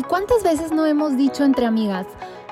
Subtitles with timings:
[0.00, 2.06] ¿Y cuántas veces no hemos dicho entre amigas?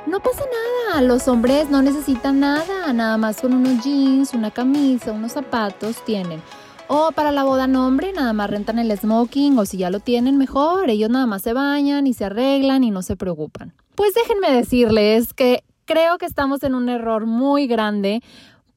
[0.07, 0.43] No pasa
[0.91, 6.05] nada, los hombres no necesitan nada, nada más con unos jeans, una camisa, unos zapatos
[6.05, 6.43] tienen.
[6.89, 10.37] O para la boda nombre, nada más rentan el smoking o si ya lo tienen
[10.37, 13.73] mejor, ellos nada más se bañan y se arreglan y no se preocupan.
[13.95, 18.23] Pues déjenme decirles que creo que estamos en un error muy grande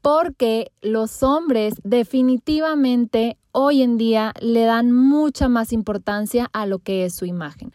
[0.02, 7.04] porque los hombres definitivamente hoy en día le dan mucha más importancia a lo que
[7.04, 7.74] es su imagen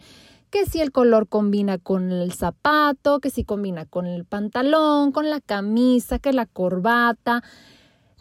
[0.56, 5.28] que si el color combina con el zapato, que si combina con el pantalón, con
[5.28, 7.44] la camisa, que la corbata,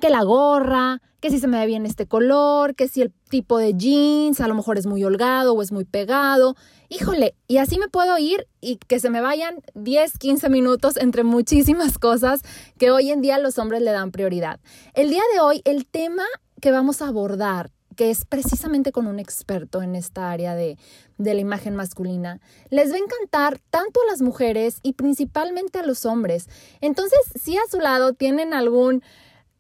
[0.02, 3.58] que la gorra, que si se me ve bien este color, que si el tipo
[3.58, 6.56] de jeans a lo mejor es muy holgado o es muy pegado.
[6.90, 11.24] Híjole, y así me puedo ir y que se me vayan 10, 15 minutos entre
[11.24, 12.42] muchísimas cosas
[12.78, 14.60] que hoy en día los hombres le dan prioridad.
[14.94, 16.26] El día de hoy, el tema
[16.60, 20.78] que vamos a abordar que es precisamente con un experto en esta área de,
[21.18, 25.86] de, la imagen masculina, les va a encantar tanto a las mujeres y principalmente a
[25.86, 26.48] los hombres.
[26.82, 29.02] Entonces, si a su lado tienen algún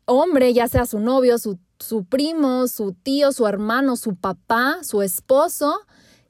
[0.05, 5.01] hombre, ya sea su novio, su, su primo, su tío, su hermano, su papá, su
[5.01, 5.79] esposo,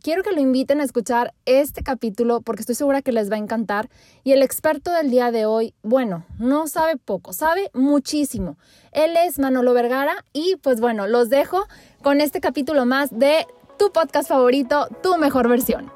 [0.05, 3.39] quiero que lo inviten a escuchar este capítulo porque estoy segura que les va a
[3.39, 3.89] encantar.
[4.23, 8.55] Y el experto del día de hoy, bueno, no sabe poco, sabe muchísimo.
[8.91, 11.65] Él es Manolo Vergara y pues bueno, los dejo
[12.03, 13.47] con este capítulo más de
[13.79, 15.91] tu podcast favorito, tu mejor versión.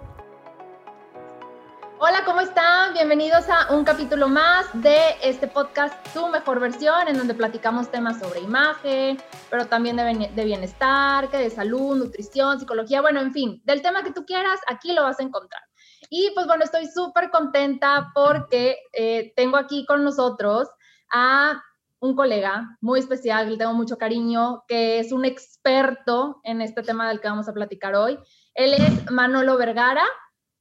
[2.01, 2.93] Hola, ¿cómo están?
[2.93, 8.19] Bienvenidos a un capítulo más de este podcast Tu Mejor Versión, en donde platicamos temas
[8.19, 9.17] sobre imagen,
[9.49, 14.13] pero también de, bienestar, que de salud, nutrición, psicología, bueno, en fin, del tema que
[14.13, 15.61] tú quieras, aquí lo vas a encontrar.
[16.09, 20.69] Y pues bueno, estoy súper contenta porque eh, tengo aquí con nosotros
[21.11, 21.61] a
[21.99, 27.09] un colega muy especial, le tengo mucho cariño, que es un experto en este tema
[27.09, 28.17] del que vamos a platicar hoy.
[28.53, 30.05] Él es Manolo Vergara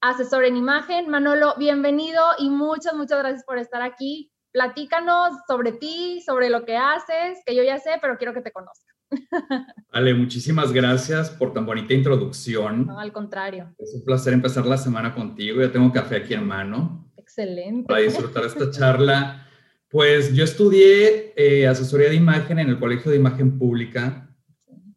[0.00, 1.08] asesor en imagen.
[1.08, 4.32] Manolo, bienvenido y muchas, muchas gracias por estar aquí.
[4.52, 8.52] Platícanos sobre ti, sobre lo que haces, que yo ya sé, pero quiero que te
[8.52, 8.94] conozca.
[9.90, 12.86] Ale, muchísimas gracias por tan bonita introducción.
[12.86, 13.74] No, al contrario.
[13.78, 15.60] Es un placer empezar la semana contigo.
[15.60, 17.10] Ya tengo café aquí en mano.
[17.16, 17.88] Excelente.
[17.88, 19.44] Para disfrutar esta charla.
[19.90, 24.28] Pues yo estudié eh, asesoría de imagen en el Colegio de Imagen Pública,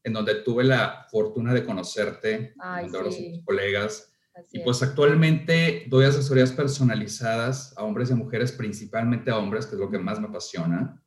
[0.03, 4.10] en donde tuve la fortuna de conocerte, Ay, donde ahora somos colegas
[4.52, 9.75] y pues actualmente doy asesorías personalizadas a hombres y a mujeres, principalmente a hombres, que
[9.75, 11.02] es lo que más me apasiona,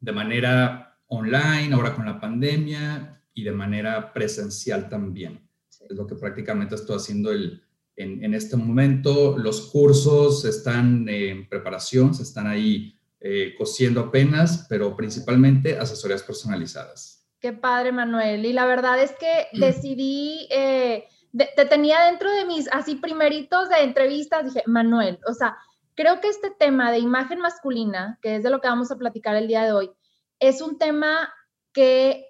[0.00, 5.48] de manera online, ahora con la pandemia, y de manera presencial también.
[5.68, 7.62] Es lo que prácticamente estoy haciendo el,
[7.96, 9.36] en, este momento.
[9.36, 17.26] Los cursos están en preparación, se están ahí eh, cosiendo apenas, pero principalmente asesorías personalizadas.
[17.40, 18.46] Qué padre, Manuel.
[18.46, 20.48] Y la verdad es que decidí...
[20.50, 25.56] Eh, te tenía dentro de mis así primeritos de entrevistas, dije, Manuel, o sea,
[25.94, 29.36] creo que este tema de imagen masculina, que es de lo que vamos a platicar
[29.36, 29.90] el día de hoy,
[30.38, 31.32] es un tema
[31.72, 32.26] que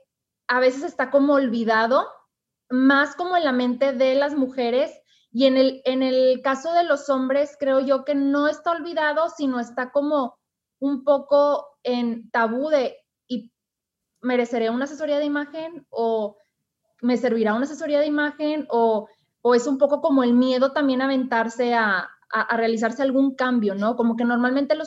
[0.48, 2.08] a veces está como olvidado,
[2.70, 4.90] más como en la mente de las mujeres.
[5.30, 9.28] Y en el, en el caso de los hombres, creo yo que no está olvidado,
[9.30, 10.38] sino está como
[10.78, 13.52] un poco en tabú de, ¿y
[14.20, 15.86] mereceré una asesoría de imagen?
[15.90, 16.36] ¿O
[17.04, 19.08] me servirá una asesoría de imagen o,
[19.42, 23.74] o es un poco como el miedo también a aventarse a, a, realizarse algún cambio,
[23.74, 23.94] ¿no?
[23.94, 24.84] Como que normalmente lo,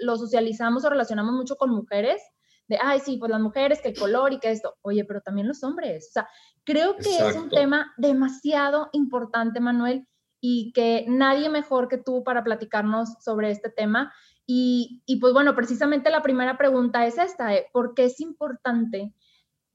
[0.00, 2.22] lo socializamos o relacionamos mucho con mujeres,
[2.68, 4.76] de, ay, sí, pues las mujeres, que el color y que esto.
[4.82, 6.08] Oye, pero también los hombres.
[6.08, 6.28] O sea,
[6.64, 10.06] creo que es un tema demasiado importante, Manuel,
[10.40, 14.12] y que nadie mejor que tú para platicarnos sobre este tema.
[14.46, 17.68] Y, y pues bueno, precisamente la primera pregunta es esta, ¿eh?
[17.72, 19.14] ¿por qué es importante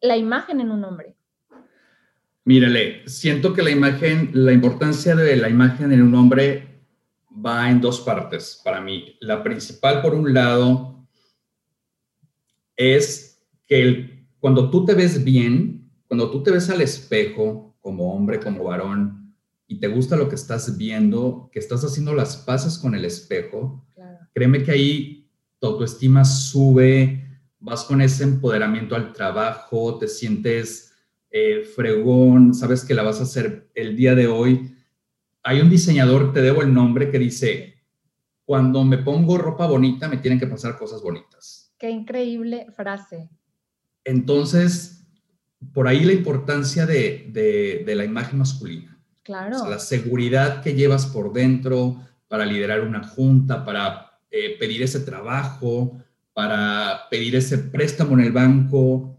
[0.02, 1.18] la imagen en un hombre?
[2.46, 6.84] Mírale, siento que la imagen, la importancia de la imagen en un hombre
[7.34, 9.16] va en dos partes para mí.
[9.22, 11.08] La principal, por un lado,
[12.76, 18.40] es que cuando tú te ves bien, cuando tú te ves al espejo como hombre,
[18.40, 19.34] como varón,
[19.68, 23.86] y te gusta lo que estás viendo, que estás haciendo las paces con el espejo,
[24.34, 25.30] créeme que ahí
[25.60, 30.93] tu autoestima sube, vas con ese empoderamiento al trabajo, te sientes
[31.36, 34.76] eh, fregón, sabes que la vas a hacer el día de hoy.
[35.42, 37.82] Hay un diseñador, te debo el nombre, que dice,
[38.46, 41.74] cuando me pongo ropa bonita, me tienen que pasar cosas bonitas.
[41.80, 43.32] Qué increíble frase.
[44.04, 45.08] Entonces,
[45.74, 48.92] por ahí la importancia de, la imagen masculina.
[49.24, 49.70] Claro.
[49.70, 51.96] la seguridad que llevas por dentro
[52.28, 55.98] para liderar una junta, para eh, pedir ese trabajo,
[56.34, 59.13] para pedir ese préstamo en el banco,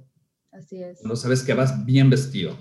[0.55, 0.99] Así es.
[1.01, 2.57] Cuando sabes que vas bien vestido.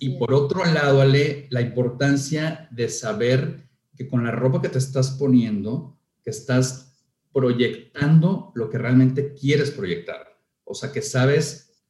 [0.00, 4.78] y por otro lado, Ale, la importancia de saber que con la ropa que te
[4.78, 6.96] estás poniendo, que estás
[7.32, 10.38] proyectando lo que realmente quieres proyectar.
[10.64, 11.84] O sea, que sabes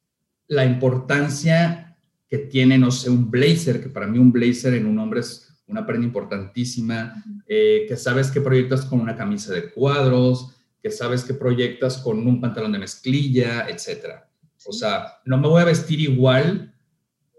[0.47, 1.97] la importancia
[2.29, 5.47] que tiene, no sé, un blazer, que para mí un blazer en un hombre es
[5.67, 11.23] una prenda importantísima, eh, que sabes que proyectas con una camisa de cuadros, que sabes
[11.23, 14.26] que proyectas con un pantalón de mezclilla, etc.
[14.67, 16.73] O sea, no me voy a vestir igual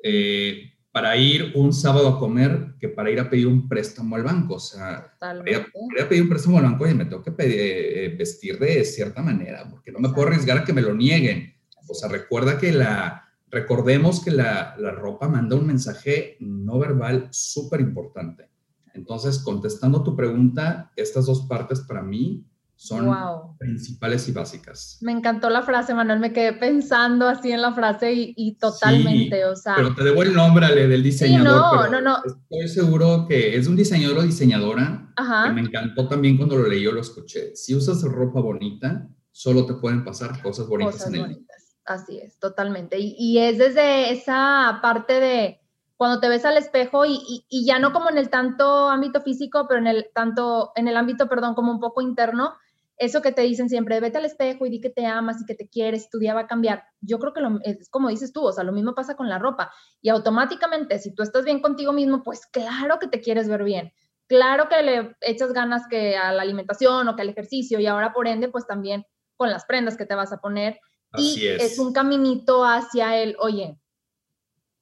[0.03, 4.23] eh, para ir un sábado a comer que para ir a pedir un préstamo al
[4.23, 4.55] banco.
[4.55, 8.15] O sea, para ir, a, pedir un préstamo al banco, y me tengo que eh,
[8.19, 11.55] vestir de cierta manera, porque no me puedo arriesgar a que me lo nieguen.
[11.87, 17.29] O sea, recuerda que la, recordemos que la, la ropa manda un mensaje no verbal
[17.31, 18.49] súper importante.
[18.95, 22.45] Entonces, contestando tu pregunta, estas dos partes para mí
[22.79, 23.13] son
[23.59, 24.99] principales y básicas.
[25.01, 29.57] Me encantó la frase, Manuel, me quedé pensando así en la frase y, totalmente, o
[29.57, 29.75] sea...
[29.75, 31.91] Pero te debo el nombre Ale, del diseñador.
[31.91, 32.19] no, no, no.
[32.25, 36.87] Estoy seguro que es un diseñador o diseñadora que me encantó también cuando lo leí
[36.87, 37.57] o lo escuché.
[37.57, 41.45] Si usas ropa bonita, solo te pueden pasar cosas bonitas en el
[41.85, 42.97] Así es, totalmente.
[43.01, 45.61] Y, es desde esa parte de
[45.97, 49.67] cuando te ves al espejo y, y, ya no como en el tanto ámbito físico,
[49.67, 52.55] pero en el tanto, en el ámbito, perdón, como un poco interno,
[52.99, 55.55] eso que te dicen siempre, vete al espejo y di que te amas y que
[55.55, 56.85] te quieres, tu día va a cambiar.
[57.01, 59.39] Yo creo que lo, es como dices tú, o sea, lo mismo pasa con la
[59.39, 59.73] ropa.
[60.03, 63.93] Y automáticamente, si tú estás bien contigo mismo, pues claro que te quieres ver bien.
[64.27, 68.13] Claro que le echas ganas que a la alimentación o que al ejercicio y ahora
[68.13, 69.07] por ende, pues también
[69.37, 70.81] con las prendas que te vas a poner
[71.17, 71.79] y es.
[71.79, 73.81] un caminito hacia el, oye,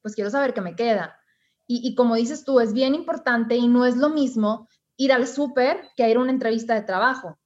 [0.03, 1.19] pues quiero saber qué me queda.
[1.69, 5.89] Y, como dices tú, es bien importante y no es lo mismo ir al súper
[5.97, 7.37] que a ir a una entrevista de trabajo.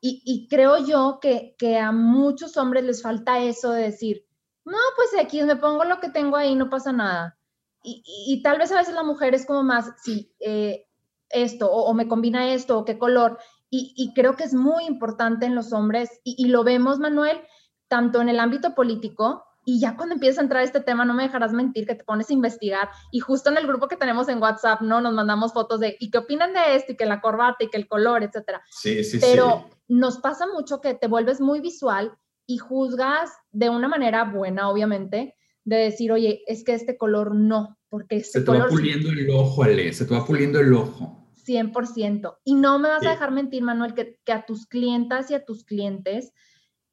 [0.00, 4.24] Y, creo yo que, a muchos hombres les falta eso de decir,
[4.64, 7.36] no, pues aquí me pongo lo que tengo ahí, no pasa nada.
[7.82, 10.86] Y, tal vez a veces la mujer es como más, sí, eh,
[11.30, 13.38] esto, o, me combina esto, o qué color.
[13.70, 17.40] Y, creo que es muy importante en los hombres, y, lo vemos, Manuel,
[17.88, 21.24] tanto en el ámbito político, y ya cuando empiezas a entrar este tema, no me
[21.24, 22.88] dejarás mentir que te pones a investigar.
[23.12, 25.02] Y justo en el grupo que tenemos en WhatsApp, ¿no?
[25.02, 26.92] Nos mandamos fotos de, ¿y qué opinan de esto?
[26.92, 28.62] Y que la corbata y que el color, etcétera.
[28.70, 32.12] Sí, sí, Pero nos pasa mucho que te vuelves muy visual
[32.46, 35.34] y juzgas de una manera buena, obviamente,
[35.64, 39.28] de decir, oye, es que este color no, porque este Se te va puliendo el
[39.28, 41.28] ojo, Ale, se te va puliendo el ojo.
[41.46, 42.38] 100%.
[42.42, 45.44] Y no me vas a dejar mentir, Manuel, que, que a tus clientas y a
[45.44, 46.32] tus clientes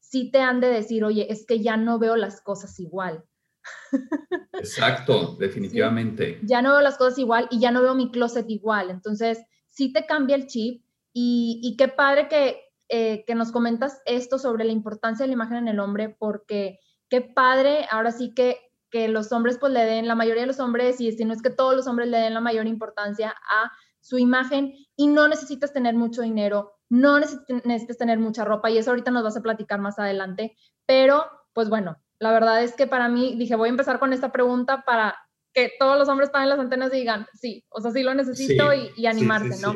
[0.09, 3.23] sí te han de decir, oye, es que ya no veo las cosas igual.
[4.53, 6.39] Exacto, definitivamente.
[6.43, 8.91] ya no veo las cosas igual y ya no veo mi closet igual.
[8.91, 12.59] Entonces, sí te cambia el chip y, qué padre que,
[12.89, 16.79] eh, que nos comentas esto sobre la importancia de la imagen en el hombre, porque
[17.09, 18.59] qué padre, ahora sí que,
[18.91, 21.41] que los hombres pues le den, la mayoría de los hombres, y si no es
[21.41, 23.71] que todos los hombres le den la mayor importancia a
[24.05, 28.91] su imagen y no necesitas tener mucho dinero, no necesitas tener mucha ropa y eso
[28.91, 30.55] ahorita nos vas a platicar más adelante,
[30.85, 34.31] pero pues bueno, la verdad es que para mí dije, voy a empezar con esta
[34.31, 35.17] pregunta para
[35.55, 38.69] que todos los hombres paguen las antenas y digan, sí, o sea, sí lo necesito
[38.95, 39.73] y, animarse, ¿no?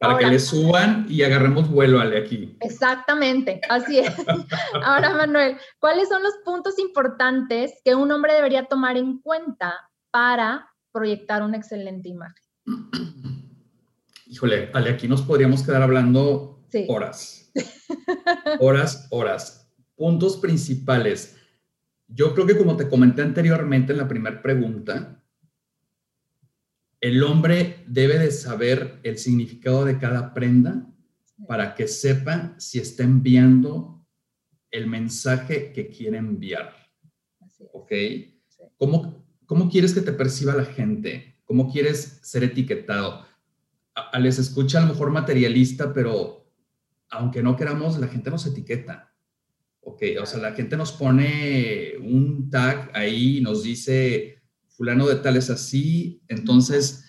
[0.00, 2.56] Para que le suban y agarremos vuelo Ale aquí.
[2.60, 4.14] Exactamente, así es.
[4.84, 9.74] Ahora, Manuel, ¿cuáles son los puntos importantes que un hombre debería tomar en cuenta
[10.10, 12.42] para proyectar una excelente imagen?
[14.26, 17.52] Híjole, Ale, aquí nos podríamos quedar hablando horas.
[18.60, 19.72] Horas, horas.
[19.94, 21.36] Puntos principales.
[22.06, 25.24] Yo creo que como te comenté anteriormente en la primera pregunta,
[27.00, 30.86] el hombre debe de saber el significado de cada prenda
[31.46, 34.04] para que sepa si está enviando
[34.70, 36.74] el mensaje que quiere enviar.
[37.72, 37.92] ¿Ok?
[38.76, 41.38] ¿Cómo, ¿Cómo quieres que te perciba la gente?
[41.44, 43.24] ¿Cómo quieres ser etiquetado?
[44.18, 46.46] Les escucha a lo mejor materialista, pero
[47.10, 49.12] aunque no queramos, la gente nos etiqueta.
[49.80, 55.16] Ok, o sea, la gente nos pone un tag ahí y nos dice, fulano de
[55.16, 56.22] tal es así.
[56.28, 57.04] Entonces,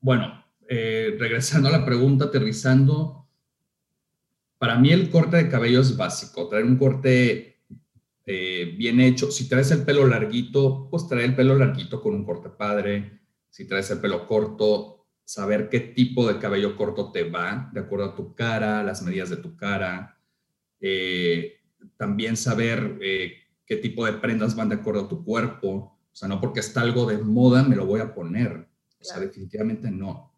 [0.00, 3.26] bueno, eh, regresando a la pregunta, aterrizando,
[4.58, 7.62] para mí el corte de cabello es básico, traer un corte
[8.26, 9.30] eh, bien hecho.
[9.30, 13.20] Si traes el pelo larguito, pues trae el pelo larguito con un corte padre.
[13.50, 14.93] Si traes el pelo corto,
[15.24, 19.30] saber qué tipo de cabello corto te va, de acuerdo a tu cara, las medidas
[19.30, 20.18] de tu cara.
[20.80, 21.60] Eh,
[21.96, 23.32] también saber eh,
[23.66, 25.98] qué tipo de prendas van de acuerdo a tu cuerpo.
[26.12, 28.68] O sea, no porque está algo de moda me lo voy a poner.
[29.00, 30.32] O sea, definitivamente no.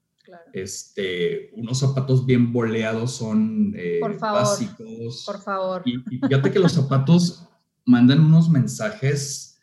[0.52, 5.25] Este, unos zapatos bien boleados son eh, por favor, básicos.
[5.25, 5.83] Por favor.
[5.85, 7.49] Y, y, fíjate que los zapatos
[7.85, 9.61] mandan unos mensajes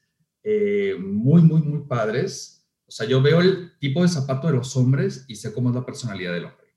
[1.00, 2.53] muy, muy, muy padres
[2.96, 5.86] sea, yo veo el tipo de zapato de los hombres y sé cómo es la
[5.86, 6.68] personalidad del hombre.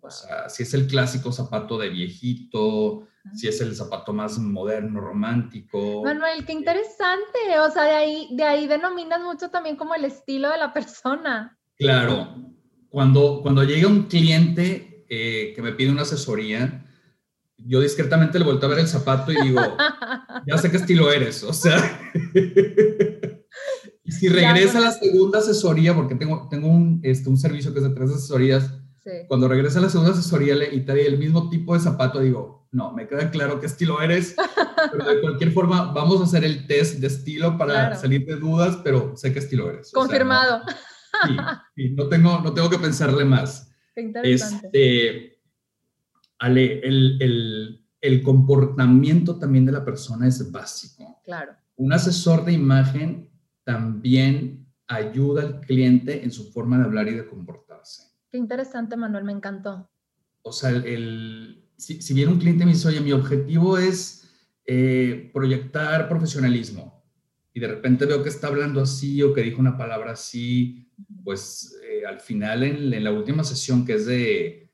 [0.00, 5.00] O sea, si es el clásico zapato de viejito, si es el zapato más moderno,
[5.00, 6.04] romántico.
[6.04, 7.58] Manuel, qué interesante.
[7.60, 11.58] O sea, de ahí, de ahí denominas mucho también como el estilo de la persona.
[11.76, 12.28] Claro.
[12.88, 16.86] Cuando, cuando llega un cliente eh, que me pide una asesoría,
[17.58, 19.60] yo discretamente le vuelto a ver el zapato y digo,
[20.46, 21.42] ya sé qué estilo eres.
[21.42, 21.76] O sea,
[24.18, 27.84] si regresa a la segunda asesoría, porque tengo, tengo un, este, un servicio que es
[27.84, 28.72] de tres asesorías,
[29.28, 32.92] cuando regresa a la segunda asesoría y te el mismo tipo de zapato, digo, no,
[32.92, 34.34] me queda claro qué estilo eres,
[34.92, 38.78] pero de cualquier forma vamos a hacer el test de estilo para salir de dudas,
[38.82, 39.92] pero sé qué estilo eres.
[39.92, 40.62] Confirmado.
[41.76, 43.70] sí, no, tengo, no tengo que pensarle más.
[43.94, 44.66] Qué interesante.
[44.66, 45.40] Este,
[46.38, 51.20] Ale, el, el, el comportamiento también de la persona es básico.
[51.24, 51.52] Claro.
[51.76, 53.30] Un asesor de imagen
[53.66, 58.04] también ayuda al cliente en su forma de hablar y de comportarse.
[58.30, 59.90] Qué interesante, Manuel, me encantó.
[60.42, 64.30] O sea, el, si, si, bien un cliente me dice, oye, mi objetivo es
[64.64, 67.04] eh, proyectar profesionalismo,
[67.52, 70.88] y de repente veo que está hablando así o que dijo una palabra así,
[71.24, 74.70] pues eh, al final en, la última sesión que es de,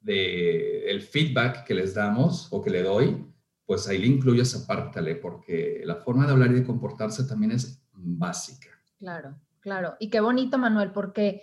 [0.00, 3.24] de, el feedback que les damos o que le doy,
[3.66, 7.52] pues ahí le incluyo esa parte, porque la forma de hablar y de comportarse también
[7.52, 8.68] es básica.
[8.98, 9.96] Claro, claro.
[9.98, 11.42] Y qué bonito, Manuel, porque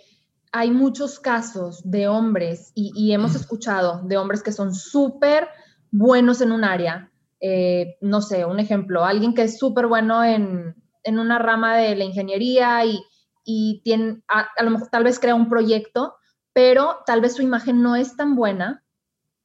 [0.52, 5.48] hay muchos casos de hombres y, hemos escuchado de hombres que son súper
[5.90, 7.10] buenos en un área.
[7.40, 10.74] Eh, no sé, un ejemplo, alguien que es súper bueno en,
[11.06, 13.00] una rama de la ingeniería y,
[13.44, 16.16] y tiene, a, lo mejor tal vez crea un proyecto,
[16.52, 18.84] pero tal vez su imagen no es tan buena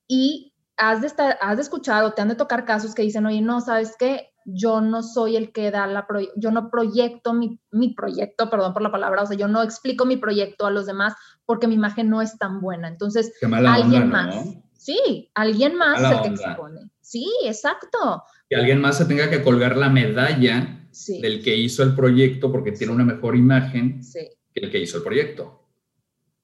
[0.08, 3.26] y has de, estar, has de escuchar o te han de tocar casos que dicen,
[3.26, 4.34] oye, no, ¿sabes qué?
[4.46, 7.60] Yo no soy el que da la, yo no proyecto mi,
[7.96, 11.16] proyecto, perdón por la palabra, o sea, yo no explico mi proyecto a los demás
[11.46, 12.88] porque mi imagen no es tan buena.
[12.88, 14.36] Entonces, alguien más.
[14.78, 16.92] Sí, alguien más es el que expone.
[17.02, 18.24] Sí, exacto.
[18.48, 20.88] Que alguien más se tenga que colgar la medalla
[21.22, 25.04] del que hizo el proyecto porque tiene una mejor imagen que el que hizo el
[25.04, 25.64] proyecto.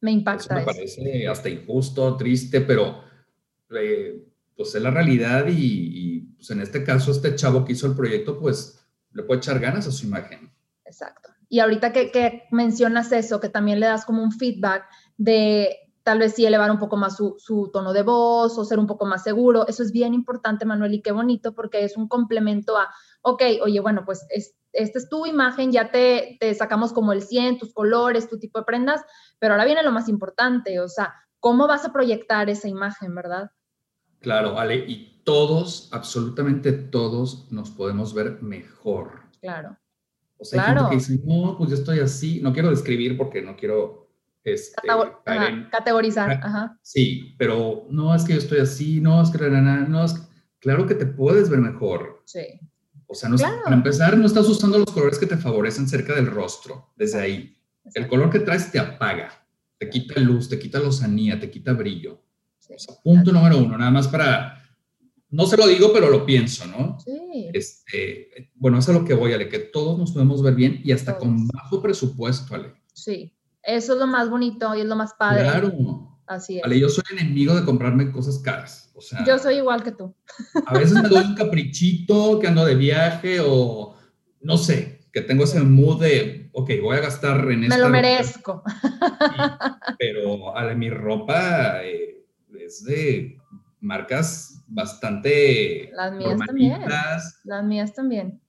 [0.02, 0.56] Me impacta.
[0.56, 3.04] me parece hasta injusto, triste, pero
[3.70, 7.96] eh, pues es la realidad y, pues en este caso este chavo que hizo el
[7.96, 8.80] proyecto pues
[9.14, 10.52] le puede echar ganas a su imagen.
[10.86, 11.30] Exacto.
[11.50, 14.86] Y ahorita que, que mencionas eso, que también le das como un feedback
[15.18, 18.88] de tal vez sí elevar un poco más su, tono de voz o ser un
[18.88, 19.68] poco más seguro.
[19.68, 22.90] Eso es bien importante, Manuel, y qué bonito porque es un complemento a,
[23.22, 27.22] ok, oye, bueno, pues es, esta es tu imagen, ya te, te, sacamos como el
[27.22, 29.02] 100, tus colores, tu tipo de prendas,
[29.40, 33.52] pero ahora viene lo más importante, o sea, ¿cómo vas a proyectar esa imagen, verdad?
[34.22, 39.24] Claro, Ale, y todos, absolutamente todos, nos podemos ver mejor.
[39.42, 39.78] Claro.
[40.38, 43.42] O sea, hay gente que dice, no, pues yo estoy así, no quiero describir porque
[43.42, 44.10] no quiero
[44.44, 44.76] este,
[45.72, 46.40] categorizar.
[46.44, 46.80] Ajá.
[46.82, 50.28] Sí, pero no es que yo estoy así, no es que no es
[50.60, 52.22] claro que te puedes ver mejor.
[52.26, 52.60] Sí.
[53.08, 56.28] O sea, no, para empezar, no estás usando los colores que te favorecen cerca del
[56.28, 57.58] rostro, desde ahí.
[57.94, 59.46] El color que traes te apaga,
[59.78, 62.22] te quita luz, te quita lozanía, te quita brillo
[63.04, 64.62] punto número uno, nada más para,
[65.30, 66.98] no se lo digo, pero lo pienso, ¿no?
[67.00, 67.50] Sí.
[67.54, 70.92] Este, bueno, eso es lo que voy, Ale, que todos nos podemos ver bien y
[70.92, 72.74] hasta con bajo presupuesto, Ale.
[72.94, 75.44] Sí, eso es lo más bonito y es lo más padre.
[75.44, 76.20] Claro.
[76.28, 76.64] Así es.
[76.64, 78.92] Ale, yo soy enemigo de comprarme cosas caras.
[78.96, 80.14] O sea, yo soy igual que tú.
[80.66, 83.96] A veces me doy un caprichito que ando de viaje o
[84.42, 88.64] no sé, que tengo ese mood de, ok, voy a gastar en Me lo merezco.
[90.00, 92.21] pero Ale, mi ropa, eh,
[92.60, 93.38] es de
[93.80, 96.82] marcas bastante Las mías también.
[97.44, 98.42] Las mías también.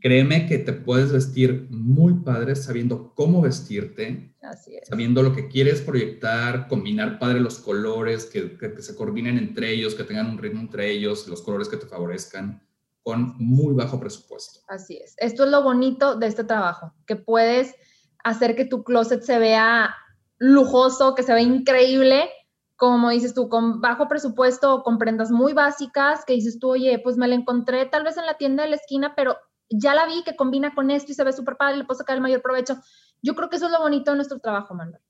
[0.00, 4.34] créeme que te puedes vestir muy padre sabiendo cómo vestirte.
[4.42, 4.88] Así es.
[4.88, 9.94] Sabiendo lo que quieres proyectar, combinar padre los colores, que, que, se coordinen entre ellos,
[9.94, 12.62] que tengan un ritmo entre ellos, los colores que te favorezcan,
[13.02, 14.60] con muy bajo presupuesto.
[14.68, 15.14] Así es.
[15.18, 17.74] Esto es lo bonito de este trabajo, que puedes
[18.22, 19.94] hacer que tu closet se vea
[20.38, 22.28] lujoso, que se vea increíble
[22.76, 26.98] como dices tú, con bajo presupuesto o con prendas muy básicas, que dices tú, oye,
[26.98, 29.36] pues me la encontré tal vez en la tienda de la esquina, pero
[29.70, 32.16] ya la vi que combina con esto y se ve súper padre, le puedo sacar
[32.16, 32.76] el mayor provecho.
[33.22, 35.00] Yo creo que eso es lo bonito de nuestro trabajo, Manuel.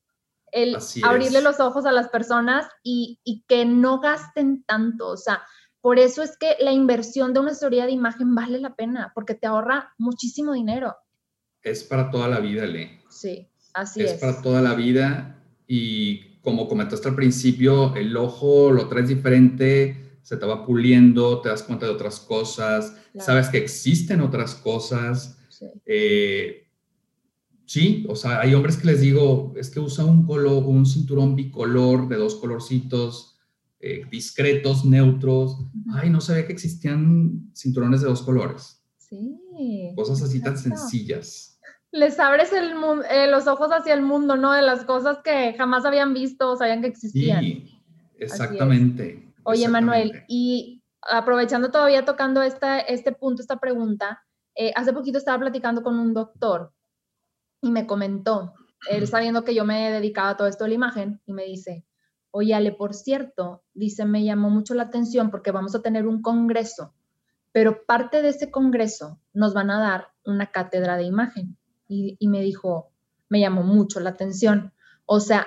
[0.53, 3.19] El abrirle los ojos a las personas y,
[3.49, 5.09] que no gasten tanto.
[5.09, 5.43] O sea,
[5.81, 9.35] por eso es que la inversión de una asesoría de imagen vale la pena, porque
[9.35, 10.95] te ahorra muchísimo dinero.
[11.61, 13.03] Es para toda la vida, Le.
[13.09, 14.13] Sí, así es.
[14.13, 20.19] Es para toda la vida y como comentaste al principio, el ojo lo traes diferente,
[20.23, 25.39] se te va puliendo, te das cuenta de otras cosas, sabes que existen otras cosas.
[25.87, 26.65] Eh,
[27.67, 31.35] Sí, o sea, hay hombres que les digo, es que usa un, color, un cinturón
[31.35, 33.39] bicolor de dos colorcitos,
[33.81, 35.59] eh, discretos, neutros.
[35.95, 38.83] Ay, no sabía que existían cinturones de dos colores.
[38.99, 39.41] Sí.
[39.97, 41.54] Cosas así tan sencillas.
[41.95, 42.75] Les abres el,
[43.09, 44.53] eh, los ojos hacia el mundo, ¿no?
[44.53, 47.41] De las cosas que jamás habían visto o sabían que existían.
[47.41, 47.81] Sí,
[48.19, 49.33] exactamente.
[49.45, 54.25] Oye, Manuel, y aprovechando todavía tocando esta, este punto, esta pregunta,
[54.57, 56.73] eh, hace poquito estaba platicando con un doctor
[57.61, 58.55] y me comentó,
[58.91, 61.87] él sabiendo que yo me dedicaba a todo esto de la imagen, y me dice,
[62.33, 66.23] oye, Ale, por cierto, dice, me llamó mucho la atención porque vamos a tener un
[66.23, 66.93] congreso,
[67.53, 71.57] pero parte de ese congreso nos van a dar una cátedra de imagen.
[71.89, 72.91] Y, me dijo,
[73.29, 74.73] me llamó mucho la atención.
[75.07, 75.47] O sea,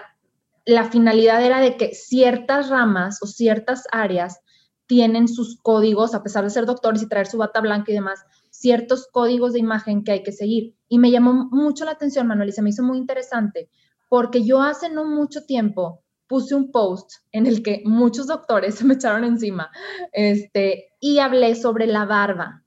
[0.66, 4.40] la finalidad era de que ciertas ramas o ciertas áreas
[4.86, 8.24] tienen sus códigos, a pesar de ser doctores y traer su bata blanca y demás,
[8.50, 10.76] ciertos códigos de imagen que hay que seguir.
[10.88, 13.70] Y me llamó mucho la atención, Manuel, y se me hizo muy interesante,
[14.10, 18.86] porque yo hace no mucho tiempo puse un post en el que muchos doctores se
[18.86, 19.70] me echaron encima,
[20.12, 22.64] este, y hablé sobre la barba,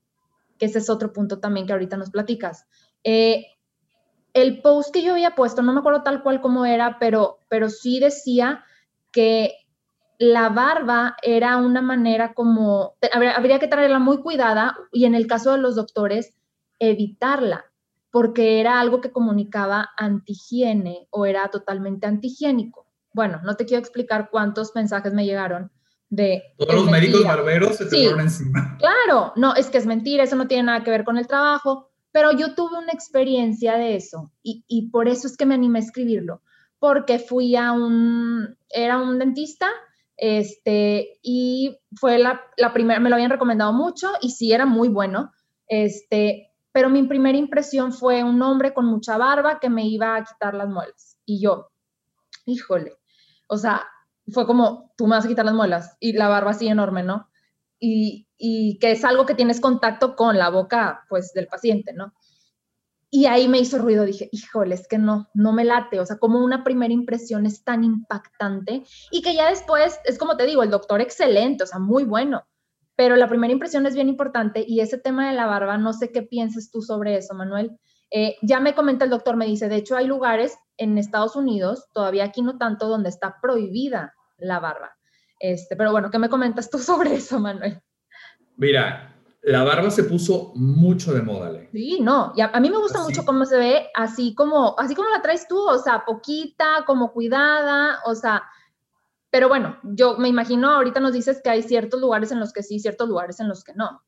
[0.59, 2.67] que ese es otro punto también que ahorita nos platicas.
[3.03, 3.47] Eh,
[4.35, 7.69] el post que yo había puesto, no me acuerdo tal cual como era, pero, pero
[7.69, 8.65] sí decía
[9.13, 9.55] que
[10.19, 15.53] la barba era una manera como, habría, que traerla muy cuidada y en el caso
[15.53, 16.35] de los doctores,
[16.79, 17.65] evitarla,
[18.11, 22.87] porque era algo que comunicaba antihigiene o era totalmente antihigiénico.
[23.13, 25.71] Bueno, no te quiero explicar cuántos mensajes me llegaron
[26.11, 26.43] de...
[26.59, 28.77] Todos los médicos barberos se te fueron encima.
[28.79, 31.90] Claro, no, es que es mentira, eso no tiene nada que ver con el trabajo,
[32.13, 35.83] pero yo tuve una experiencia de eso y, por eso es que me animé a
[35.83, 36.43] escribirlo,
[36.79, 39.71] porque fui a un, era un dentista
[40.17, 44.89] este, y fue la, la primera, me lo habían recomendado mucho y sí era muy
[44.89, 45.33] bueno,
[45.67, 50.25] este, pero mi primera impresión fue un hombre con mucha barba que me iba a
[50.25, 51.19] quitar las muelas.
[51.25, 51.71] Y yo,
[52.47, 52.97] híjole,
[53.49, 53.87] o sea,
[54.33, 57.29] fue como, tú me vas a quitar las muelas y la barba así enorme, ¿no?
[57.79, 62.15] Y, y que es algo que tienes contacto con la boca, pues, del paciente, ¿no?
[63.11, 66.17] Y ahí me hizo ruido, dije, híjole, es que no, no me late, o sea,
[66.17, 70.63] como una primera impresión es tan impactante y que ya después, es como te digo,
[70.63, 72.47] el doctor excelente, o sea, muy bueno,
[72.97, 76.13] pero la primera impresión es bien importante y ese tema de la barba, no sé
[76.13, 77.77] qué piensas tú sobre eso, Manuel.
[78.13, 81.89] Eh, ya me comenta el doctor, me dice, de hecho hay lugares en Estados Unidos,
[81.93, 84.97] todavía aquí no tanto, donde está prohibida la barba.
[85.41, 87.83] Este, pero bueno, ¿qué me comentas tú sobre eso, Manuel?
[88.61, 91.71] Mira, la barba se puso mucho de moda, ¿le?
[91.73, 95.09] Sí, no, y a, mí me gusta mucho cómo se ve, así como, así como
[95.09, 98.43] la traes tú, o sea, poquita, como cuidada, o sea,
[99.31, 102.63] pero bueno, yo me imagino, ahorita nos dices que hay ciertos lugares en los que
[102.63, 104.03] sí, ciertos lugares en los que no.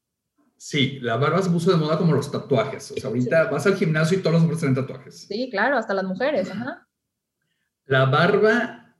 [0.58, 3.76] Sí, la barba se puso de moda como los tatuajes, o sea, ahorita vas al
[3.76, 5.26] gimnasio y todos los hombres tienen tatuajes.
[5.28, 6.86] Sí, claro, hasta las mujeres, ajá.
[7.86, 8.94] La barba,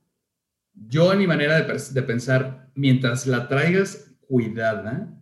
[0.73, 5.13] yo en mi manera de, de pensar, mientras la traigas cuidada,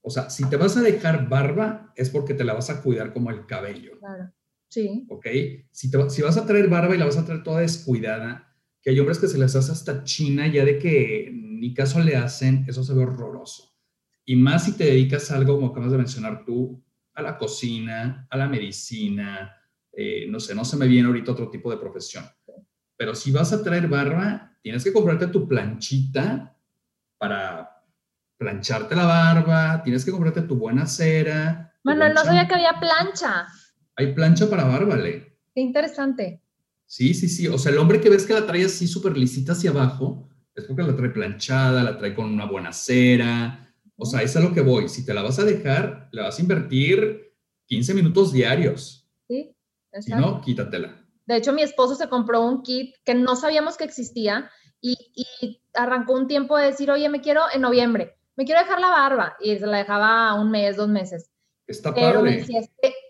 [0.00, 3.12] o sea, si te vas a dejar barba, es porque te la vas a cuidar
[3.12, 3.98] como el cabello.
[3.98, 4.32] Claro.
[4.68, 5.06] Sí.
[5.08, 5.26] ¿Ok?
[5.70, 8.98] Si, si vas a traer barba y la vas a traer toda descuidada, que hay
[8.98, 12.82] hombres que se les hace hasta china ya de que ni caso le hacen, eso
[12.82, 13.76] se ve horroroso.
[14.24, 16.82] Y más si te dedicas a algo, como acabas de mencionar tú,
[17.14, 19.54] a la cocina, a la medicina,
[19.92, 22.24] eh, no sé, no se me viene ahorita otro tipo de profesión.
[22.96, 26.56] Pero si vas a traer barba, tienes que comprarte tu planchita
[27.18, 27.71] para
[28.42, 31.72] plancharte la barba, tienes que comprarte tu buena cera.
[31.84, 33.46] Manuel, no sabía que había plancha.
[33.96, 35.38] Hay plancha para barba, Le.
[35.54, 36.42] Qué interesante.
[36.86, 37.46] Sí, sí, sí.
[37.46, 40.64] O sea, el hombre que ves que la trae así súper lisita hacia abajo, es
[40.64, 43.74] porque la trae planchada, la trae con una buena cera.
[43.96, 44.88] O sea, es a lo que voy.
[44.88, 47.32] Si te la vas a dejar, le vas a invertir
[47.66, 49.08] 15 minutos diarios.
[49.28, 49.54] Sí,
[49.92, 50.02] exacto.
[50.02, 50.98] Si no, quítatela.
[51.26, 54.50] De hecho, mi esposo se compró un kit que no sabíamos que existía
[54.80, 58.80] y, y arrancó un tiempo de decir, oye, me quiero en noviembre me quiero dejar
[58.80, 61.30] la barba y se la dejaba un mes, dos meses.
[61.66, 62.60] Está Pero Me decía,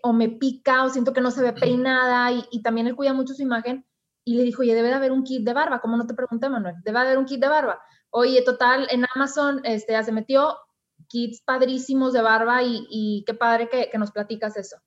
[0.03, 3.33] o me pica o siento que no se ve peinada y, también él cuida mucho
[3.33, 3.85] su imagen
[4.25, 6.49] y le dijo, oye, debe de haber un kit de barba, ¿cómo no te pregunté,
[6.49, 6.75] Manuel?
[6.83, 7.81] Debe de haber un kit de barba.
[8.09, 10.55] Oye, total, en Amazon este, ya se metió
[11.07, 14.77] kits padrísimos de barba y, qué padre que, que, nos platicas eso.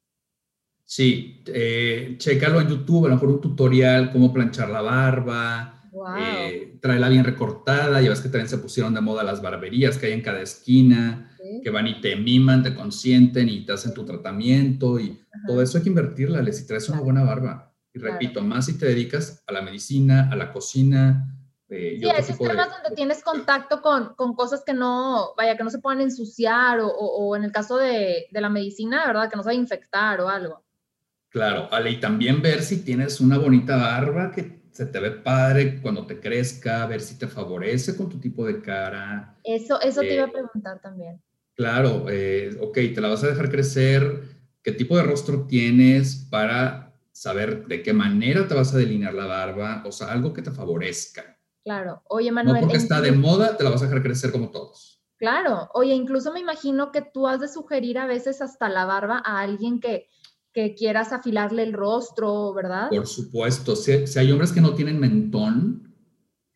[0.85, 5.76] Sí, eh, chécalo en YouTube, a lo mejor un tutorial, cómo planchar la barba,
[6.19, 10.07] eh, traerla bien recortada, ya ves que también se pusieron de moda las barberías que
[10.07, 14.05] hay en cada esquina, que van y te miman, te consienten y te hacen tu
[14.05, 17.73] tratamiento y todo eso hay que invertirla, si traes una buena barba.
[17.93, 21.33] Y repito, más si te dedicas a la medicina, a la cocina.
[21.69, 25.71] Eh, sí, esos temas donde tienes contacto con, con, cosas que no, vaya, que no
[25.71, 29.31] se puedan ensuciar o, o, en el caso de, de, la medicina, ¿verdad?
[29.31, 30.63] Que no se va a infectar o algo.
[31.31, 35.81] Claro, Ale, y también ver si tienes una bonita barba que se te ve padre
[35.81, 39.35] cuando te crezca, ver si te favorece con tu tipo de cara.
[39.43, 41.23] Eso, eso te iba a eh, preguntar también.
[41.55, 44.21] Claro, eh, ok, te la vas a dejar crecer,
[44.63, 49.25] qué tipo de rostro tienes para saber de qué manera te vas a delinear la
[49.25, 51.39] barba, o sea, algo que te favorezca.
[51.65, 52.57] Claro, oye Manuel.
[52.57, 55.03] No porque está de moda, te la vas a dejar crecer como todos.
[55.17, 59.23] Claro, oye, incluso me imagino que tú has de sugerir a veces hasta la barba
[59.25, 60.11] a alguien que,
[60.57, 62.89] que quieras afilarle el rostro, ¿verdad?
[62.89, 65.95] Por supuesto, si, hay hombres que no tienen mentón,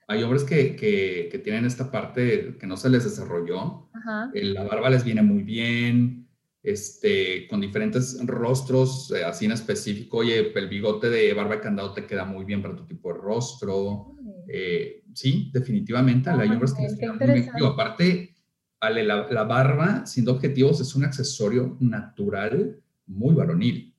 [0.09, 3.91] hay hombres que, que, tienen esta parte que no se les desarrolló,
[4.33, 6.27] eh, la barba les viene muy bien,
[6.63, 11.93] este, con diferentes rostros, eh, así en específico, oye, el bigote de barba de candado
[11.93, 14.15] te queda muy bien para tu tipo de rostro.
[14.49, 17.51] Eh, sí, definitivamente, hay hombres que les muy bien.
[17.67, 18.35] aparte,
[18.81, 23.90] Ale, la, la, barba, siendo objetivos, es un accesorio natural muy varonil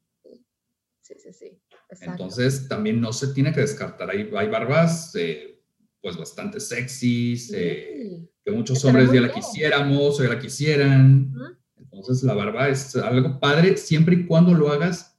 [1.17, 1.61] sí, sí,
[2.01, 4.09] Entonces, también no se tiene que descartar.
[4.09, 5.61] Hay, hay barbas, eh,
[6.01, 11.33] pues, bastante sexys, eh, que muchos hombres ya la quisiéramos o ya la quisieran.
[11.77, 15.17] Entonces, la barba es algo padre siempre y cuando lo hagas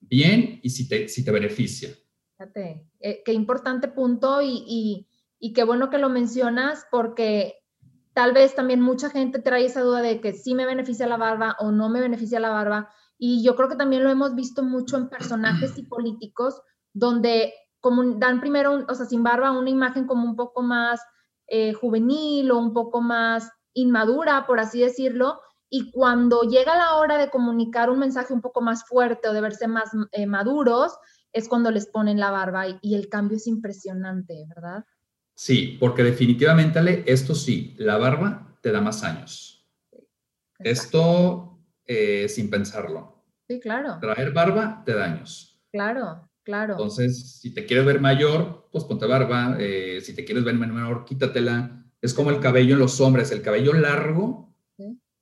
[0.00, 1.90] bien y si te, si te beneficia.
[2.36, 7.54] Fíjate, eh, qué importante punto y, y, y qué bueno que lo mencionas porque
[8.12, 11.56] tal vez también mucha gente trae esa duda de que sí me beneficia la barba
[11.58, 14.96] o no me beneficia la barba y yo creo que también lo hemos visto mucho
[14.96, 16.60] en personajes y políticos,
[16.92, 21.00] donde como dan primero, o sea, sin barba, una imagen como un poco más
[21.46, 27.18] eh, juvenil o un poco más inmadura, por así decirlo, y cuando llega la hora
[27.18, 30.92] de comunicar un mensaje un poco más fuerte o de verse más eh, maduros,
[31.32, 34.84] es cuando les ponen la barba y, el cambio es impresionante, ¿verdad?
[35.34, 39.68] Sí, porque definitivamente, Ale, esto sí, la barba te da más años.
[40.60, 41.53] esto
[41.86, 43.24] eh, sin pensarlo.
[43.48, 43.98] Sí, claro.
[44.00, 45.60] Traer barba te daños.
[45.70, 46.74] Claro, claro.
[46.74, 49.56] Entonces, si te quieres ver mayor, pues ponte barba.
[49.58, 51.84] Eh, si te quieres ver menor, quítatela.
[52.00, 53.30] Es como el cabello en los hombres.
[53.30, 54.54] El cabello largo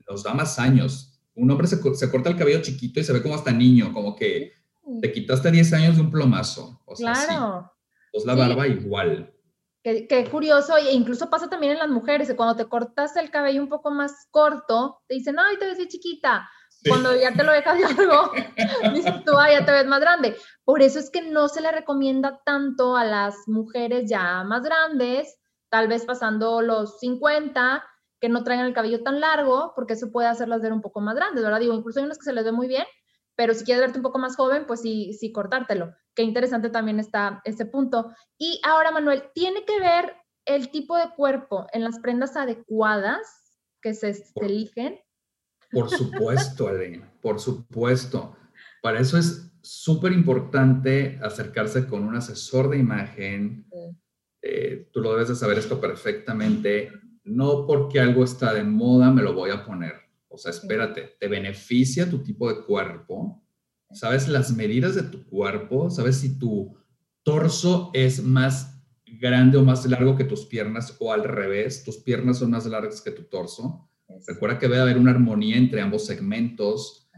[0.09, 1.20] nos da más años.
[1.35, 4.53] Un hombre se, corta el cabello chiquito y se ve como hasta niño, como que
[5.01, 6.83] te quitaste 10 años de un plomazo.
[6.85, 7.72] O sea, claro.
[8.12, 9.33] Pues la barba igual.
[9.82, 13.68] Qué, curioso, e incluso pasa también en las mujeres, cuando te cortas el cabello un
[13.68, 16.48] poco más corto, te dicen, ay, te ves bien chiquita.
[16.88, 18.32] Cuando ya te lo dejas largo,
[18.94, 20.36] dices tú, ay, ya te ves más grande.
[20.64, 25.36] Por eso es que no se le recomienda tanto a las mujeres ya más grandes,
[25.68, 27.84] tal vez pasando los 50,
[28.20, 31.16] que no traigan el cabello tan largo, porque eso puede hacerlas ver un poco más
[31.16, 31.58] grandes, ¿verdad?
[31.58, 32.84] Digo, incluso hay unas que se les ve muy bien,
[33.36, 35.94] pero si quieres verte un poco más joven, pues sí, sí cortártelo.
[36.14, 38.12] Qué interesante también está ese punto.
[38.38, 40.14] Y ahora, Manuel, ¿tiene que ver
[40.44, 45.00] el tipo de cuerpo en las prendas adecuadas que se, eligen?
[45.70, 48.36] Por supuesto, Elena, por supuesto.
[48.82, 53.66] Para eso es súper importante acercarse con un asesor de imagen.
[54.42, 56.92] Eh, tú lo debes de saber esto perfectamente.
[57.24, 60.01] No porque algo está de moda me lo voy a poner.
[60.32, 63.42] O sea, espérate, ¿te beneficia tu tipo de cuerpo?
[63.90, 65.90] ¿Sabes las medidas de tu cuerpo?
[65.90, 66.74] ¿Sabes si tu
[67.22, 71.84] torso es más grande o más largo que tus piernas o al revés?
[71.84, 73.90] ¿Tus piernas son más largas que tu torso?
[74.26, 77.10] Recuerda que debe haber una armonía entre ambos segmentos.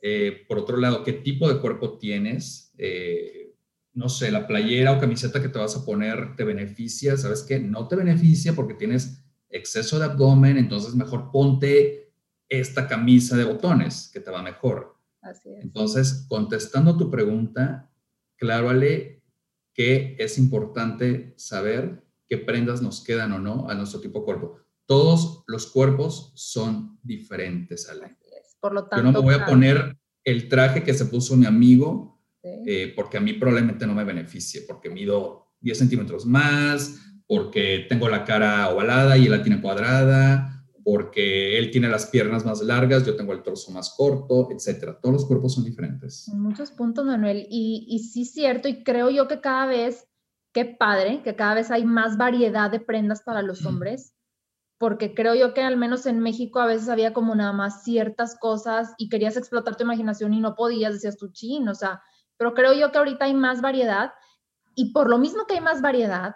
[0.00, 2.72] Eh, por otro lado, ¿qué tipo de cuerpo tienes?
[2.78, 3.54] Eh,
[3.92, 7.58] no sé, la playera o camiseta que te vas a poner te beneficia, ¿sabes qué?
[7.58, 12.09] No te beneficia porque tienes exceso de abdomen, entonces mejor ponte
[12.50, 14.98] esta camisa de botones que te va mejor.
[15.22, 15.64] Así es.
[15.64, 17.90] Entonces, contestando tu pregunta,
[18.36, 19.22] claro, Ale,
[19.72, 24.58] que es importante saber qué prendas nos quedan o no a nuestro tipo de cuerpo.
[24.84, 28.18] Todos los cuerpos son diferentes, Ale.
[28.60, 31.46] Por lo tanto, Yo no me voy a poner el traje que se puso mi
[31.46, 37.86] amigo eh, porque a mí probablemente no me beneficie, porque mido 10 centímetros más, porque
[37.88, 40.49] tengo la cara ovalada y él la tiene cuadrada,
[40.92, 44.98] porque él tiene las piernas más largas, yo tengo el torso más corto, etcétera.
[45.00, 46.28] Todos los cuerpos son diferentes.
[46.34, 47.46] Muchos puntos, Manuel.
[47.48, 50.08] Y, y sí, cierto, y creo yo que cada vez,
[50.52, 54.14] qué padre, que cada vez hay más variedad de prendas para los hombres,
[54.78, 58.36] porque creo yo que al menos en México a veces había como nada más ciertas
[58.36, 62.02] cosas y querías explotar tu imaginación y no podías, decías tu chin, o sea,
[62.36, 64.10] pero creo yo que ahorita hay más variedad
[64.74, 66.34] y por lo mismo que hay más variedad,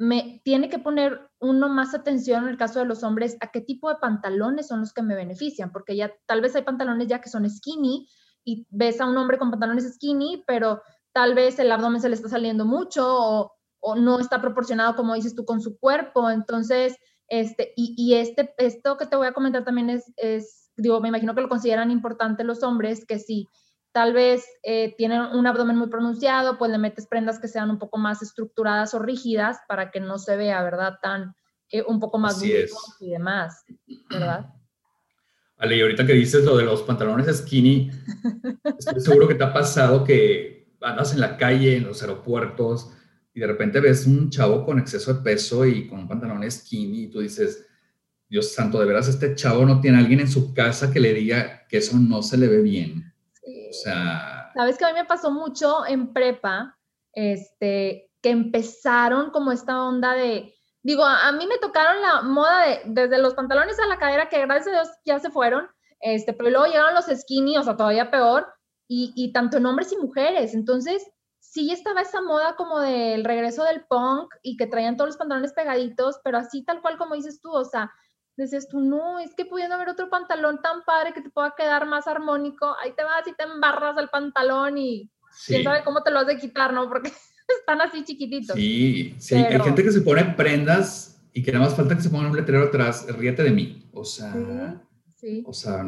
[0.00, 3.60] me tiene que poner uno más atención en el caso de los hombres a qué
[3.60, 7.20] tipo de pantalones son los que me benefician, porque ya tal vez hay pantalones ya
[7.20, 8.08] que son skinny
[8.42, 10.80] y ves a un hombre con pantalones skinny, pero
[11.12, 13.04] tal vez el abdomen se le está saliendo mucho
[13.82, 16.30] o, no está proporcionado, como dices tú, con su cuerpo.
[16.30, 16.96] Entonces,
[17.28, 21.34] este, y, este, esto que te voy a comentar también es, es, digo, me imagino
[21.34, 23.48] que lo consideran importante los hombres, que si
[23.92, 27.78] tal vez eh, tienen un abdomen muy pronunciado, pues le metes prendas que sean un
[27.78, 30.98] poco más estructuradas o rígidas para que no se vea, ¿verdad?
[31.02, 31.34] Tan,
[31.70, 32.72] eh, un poco más es.
[33.00, 33.64] y demás,
[34.10, 34.46] ¿verdad?
[35.56, 37.90] Ale, y ahorita que dices lo de los pantalones skinny,
[38.78, 42.92] estoy seguro que te ha pasado que andas en la calle, en los aeropuertos,
[43.34, 47.02] y de repente ves un chavo con exceso de peso y con un pantalón skinny,
[47.02, 47.66] y tú dices,
[48.26, 51.66] Dios santo, de veras este chavo no tiene alguien en su casa que le diga
[51.68, 53.09] que eso no se le ve bien.
[53.70, 54.50] O sea...
[54.54, 56.76] Sabes que a mí me pasó mucho en prepa,
[57.12, 62.80] este, que empezaron como esta onda de, digo, a, mí me tocaron la moda de,
[62.86, 65.68] desde los pantalones a la cadera, que gracias a Dios ya se fueron,
[66.00, 68.52] este, pero luego llegaron los skinny, o sea, todavía peor,
[68.88, 70.54] y, y tanto en hombres y mujeres.
[70.54, 75.16] Entonces, sí estaba esa moda como del regreso del punk y que traían todos los
[75.16, 77.92] pantalones pegaditos, pero así tal cual como dices tú, o sea,
[78.44, 81.86] dices tú, no, es que pudiendo haber otro pantalón tan padre que te pueda quedar
[81.86, 85.10] más armónico, ahí te vas y te embarras el pantalón y
[85.46, 86.88] quién sabe cómo te lo has de quitar, ¿no?
[86.88, 87.12] Porque
[87.60, 88.56] están así chiquititos.
[88.56, 92.10] Sí, sí, hay gente que se pone prendas y que nada más falta que se
[92.10, 94.34] ponga un letrero atrás, ríete de mí, o sea,
[95.16, 95.84] sí, o sea,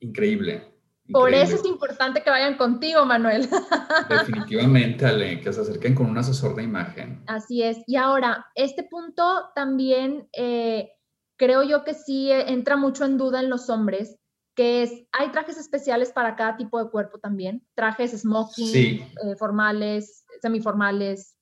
[0.00, 0.78] increíble.
[1.10, 3.48] Por eso es importante que vayan contigo, Manuel.
[4.10, 7.22] Definitivamente, Ale, que se acerquen con un asesor de imagen.
[7.26, 7.78] Así es.
[7.86, 10.90] Y ahora, este punto también eh,
[11.38, 14.18] creo yo que sí eh, entra mucho en duda en los hombres,
[14.54, 20.24] que es, hay trajes especiales para cada tipo de cuerpo también, trajes smoking, eh, formales,
[20.42, 21.36] semiformales,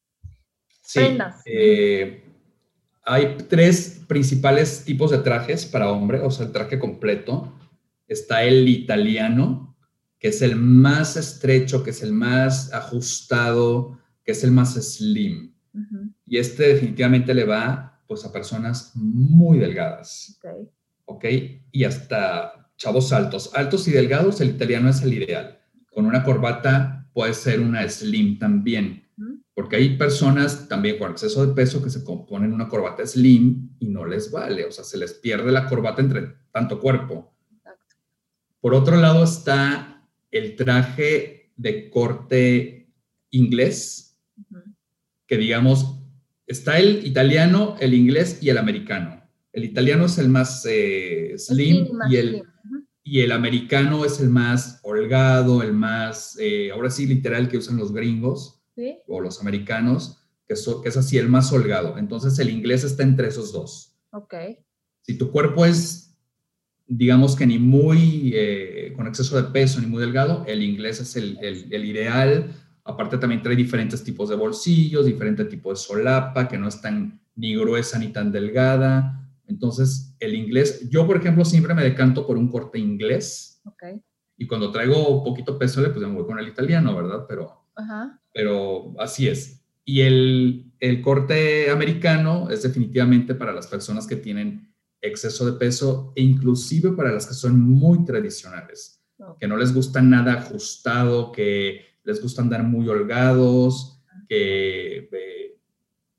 [0.83, 1.01] sí.
[1.01, 1.43] prendas.
[1.47, 2.23] Eh,
[3.03, 7.53] hay tres principales tipos de trajes para hombre, o sea, el traje completo.
[8.07, 9.77] Está el italiano,
[10.19, 15.55] que es el más estrecho, que es el más ajustado, que es el más slim.
[16.27, 20.39] Y este definitivamente le va pues a personas muy delgadas.
[20.43, 20.69] Ok.
[21.09, 21.25] Ok,
[21.71, 23.51] y hasta chavos altos.
[23.55, 25.61] Altos y delgados, el italiano es el ideal.
[25.91, 29.09] Con una corbata puede ser una slim también,
[29.55, 33.89] porque hay personas también con exceso de peso que se ponen una corbata slim y
[33.89, 37.33] no les vale, o sea, se les pierde la corbata entre tanto cuerpo.
[38.61, 42.93] Por otro lado está el traje de corte
[43.31, 44.19] inglés,
[45.27, 46.03] que digamos
[46.47, 49.23] está el italiano, el inglés y el americano.
[49.53, 52.43] El italiano es el más eh, slim, y, el,
[53.03, 57.77] y el americano es el más holgado, el más, eh, ahora sí, literal que usan
[57.77, 58.63] los gringos
[59.07, 61.97] o los americanos, que, que, es así, el más holgado.
[61.99, 63.95] Entonces el inglés está entre esos dos.
[64.11, 64.35] Ok.
[65.03, 66.15] Si tu cuerpo es,
[66.87, 71.17] digamos que ni muy eh, con exceso de peso ni muy delgado, el inglés es
[71.17, 72.53] el, el, el ideal
[72.87, 77.21] Aparte también trae diferentes tipos de bolsillos, diferente tipo de solapa, que no es tan
[77.35, 79.29] ni gruesa ni tan delgada.
[79.47, 83.61] Entonces, el inglés, yo por ejemplo siempre me decanto por un corte inglés.
[83.65, 84.01] Okay.
[84.39, 87.25] Y cuando traigo poquito peso, pues me voy con el italiano, ¿verdad?
[87.29, 87.67] Pero,
[88.33, 89.65] pero así es.
[89.85, 96.13] Y el, el corte americano es definitivamente para las personas que tienen exceso de peso
[96.17, 99.03] e inclusive para las que son muy tradicionales,
[99.39, 105.59] que no les gusta nada ajustado, que les gusta andar muy holgados, que eh,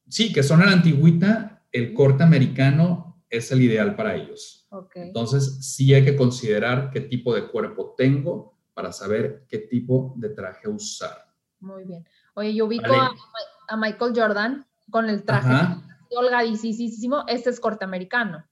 [0.07, 4.67] sí, que son a la antigüita, el corte americano es el ideal para ellos.
[4.95, 10.29] Entonces, sí hay que considerar qué tipo de cuerpo tengo para saber qué tipo de
[10.29, 11.33] traje usar.
[11.59, 12.05] Muy bien.
[12.35, 17.23] Oye, yo ubico a, Michael Jordan con el traje holgadísimo.
[17.27, 18.45] Este es corte americano.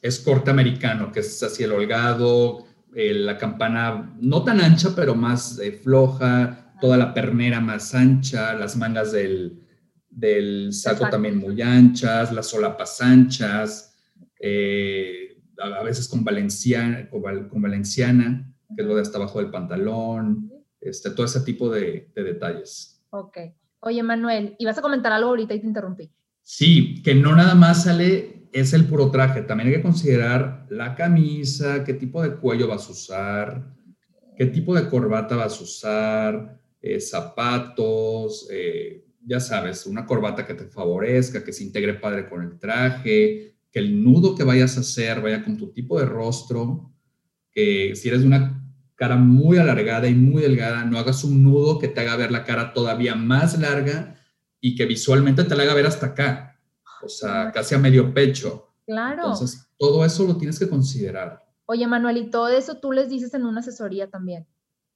[0.00, 5.14] Es corte americano, que es así el holgado, eh, la campana no tan ancha, pero
[5.14, 9.62] más eh, floja, toda la pernera más ancha, las mangas del,
[10.08, 13.96] del saco también muy anchas, las solapas anchas,
[14.38, 20.52] eh, a, veces con valenciana, con, valenciana, que es lo de hasta abajo del pantalón,
[20.80, 23.02] este, todo ese tipo de, de detalles.
[23.10, 23.38] Ok.
[23.80, 26.10] Oye, Manuel, ¿y vas a comentar algo ahorita y te interrumpí?
[26.42, 29.42] Sí, que no nada más sale es el puro traje.
[29.42, 33.74] También hay que considerar la camisa, qué tipo de cuello vas a usar,
[34.36, 40.54] qué tipo de corbata vas a usar, eh, zapatos, eh, ya sabes, una corbata que
[40.54, 44.80] te favorezca, que se integre padre con el traje, que el nudo que vayas a
[44.80, 46.92] hacer vaya con tu tipo de rostro,
[47.50, 48.64] que si eres de una
[48.94, 52.44] cara muy alargada y muy delgada, no hagas un nudo que te haga ver la
[52.44, 54.14] cara todavía más larga
[54.60, 56.53] y que visualmente te la haga ver hasta acá
[57.04, 58.68] o sea, casi a medio pecho.
[58.86, 59.22] Claro.
[59.22, 61.42] Entonces, todo eso lo tienes que considerar.
[61.66, 64.46] Oye, Manuel, y todo eso tú les dices en una asesoría también.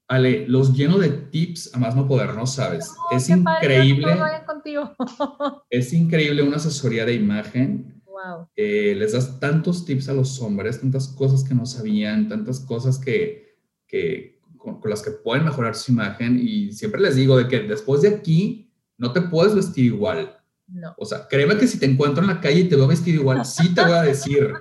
[0.09, 2.95] Ale, los lleno de tips a más no poder, no sabes.
[3.11, 4.07] es increíble.
[5.71, 8.03] es increíble una asesoría de imagen.
[8.07, 8.49] Wow.
[8.57, 12.99] Eh, les das tantos tips a los hombres, tantas cosas que no sabían, tantas cosas
[12.99, 17.61] que, que con, las que pueden mejorar su imagen y siempre les digo de que
[17.61, 20.38] después de aquí no te puedes vestir igual.
[20.69, 20.95] No.
[20.99, 23.45] O sea, créeme que si te encuentro en la calle y te veo vestido igual,
[23.45, 24.53] sí te voy a decir.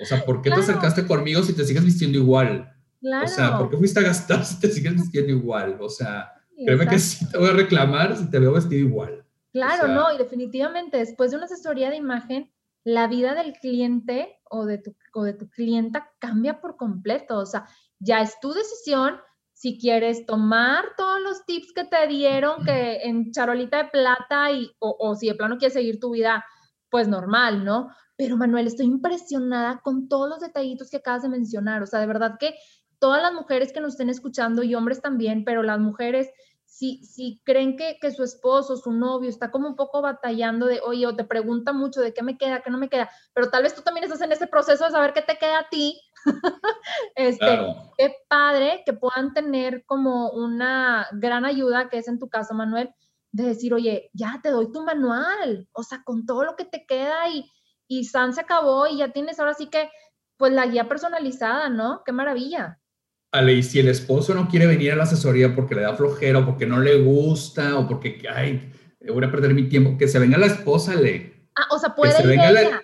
[0.00, 2.70] O sea, ¿por qué te acercaste conmigo si te sigues vistiendo igual?
[3.00, 3.24] Claro.
[3.24, 5.76] O sea, ¿por qué fuiste a gastar si te sigues vistiendo igual?
[5.80, 9.24] O sea, créeme que sí te voy a reclamar si te veo vestido igual.
[9.52, 14.66] Claro, no, y definitivamente después de una asesoría de imagen, la vida del cliente o
[14.66, 17.38] de tu, o de tu clienta cambia por completo.
[17.38, 17.66] O sea,
[17.98, 19.16] ya es tu decisión
[19.64, 24.70] si quieres tomar todos los tips que te dieron que en charolita de plata y,
[24.78, 26.44] o, o si de plano quieres seguir tu vida,
[26.90, 27.88] pues normal, ¿no?
[28.14, 31.82] Pero Manuel, estoy impresionada con todos los detallitos que acabas de mencionar.
[31.82, 32.54] O sea, de verdad que
[32.98, 36.28] todas las mujeres que nos estén escuchando y hombres también, pero las mujeres,
[36.66, 40.80] si, si creen que, que su esposo, su novio está como un poco batallando de,
[40.84, 43.62] oye, o te pregunta mucho de qué me queda, qué no me queda, pero tal
[43.62, 45.98] vez tú también estás en ese proceso de saber qué te queda a ti.
[47.16, 47.58] este,
[47.98, 52.90] Qué padre que puedan tener como una gran ayuda, que es en tu caso, Manuel,
[53.32, 56.86] de decir, oye, ya te doy tu manual, o sea, con todo lo que te
[56.86, 57.50] queda y,
[57.88, 59.90] y San se acabó y ya tienes ahora sí que,
[60.36, 62.02] pues la guía personalizada, ¿no?
[62.04, 62.80] Qué maravilla.
[63.32, 66.38] Ale, y si el esposo no quiere venir a la asesoría porque le da flojera
[66.38, 68.72] o porque no le gusta o porque, ay,
[69.12, 71.48] voy a perder mi tiempo, que se venga la esposa, Le.
[71.56, 72.82] Ah, o sea, puede que se venga La,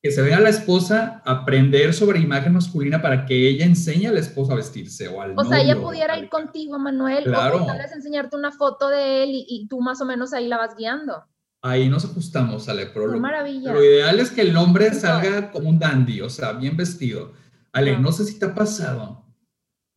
[0.00, 4.12] que se venga la esposa a aprender sobre imagen masculina para que ella enseñe a
[4.12, 7.64] la esposa a vestirse o al O sea, ella pudiera ir contigo, Manuel, claro.
[7.64, 10.46] o tal vez enseñarte una foto de él y, y tú más o menos ahí
[10.46, 11.24] la vas guiando.
[11.60, 12.86] Ahí nos ajustamos, Ale.
[12.86, 13.72] Pero Qué maravilla.
[13.72, 17.32] Lo ideal es que el hombre salga como un dandy, o sea, bien vestido.
[17.72, 19.26] Ale, no sé si te ha pasado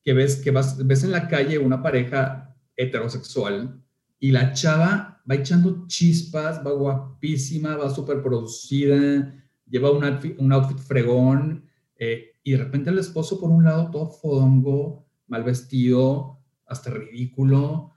[0.03, 3.79] que ves que vas, ves en la calle una pareja heterosexual
[4.19, 9.40] y la chava va echando chispas, va guapísima, va súper producida,
[9.71, 13.89] lleva un outfit, un outfit fregón eh, y de repente el esposo por un lado
[13.89, 17.93] todo fodongo, mal vestido, hasta ridículo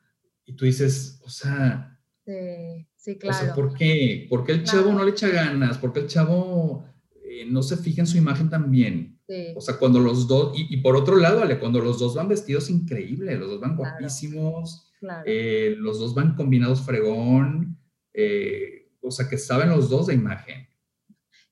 [0.47, 2.01] y tú dices, o sea...
[2.25, 3.37] Sí Sí, claro.
[3.37, 4.27] O sea, ¿por qué?
[4.31, 5.77] ¿Por qué el chavo no le echa ganas?
[5.77, 6.87] ¿Por qué el chavo
[7.23, 9.21] eh, no se fija en su imagen también?
[9.29, 9.49] Sí.
[9.55, 12.71] O sea, cuando los dos, y, por otro lado, Ale, cuando los dos van vestidos
[12.71, 15.23] increíble, los dos van guapísimos, claro.
[15.27, 17.79] eh, los dos van combinados fregón,
[18.15, 20.67] eh, o sea, que saben los dos de imagen.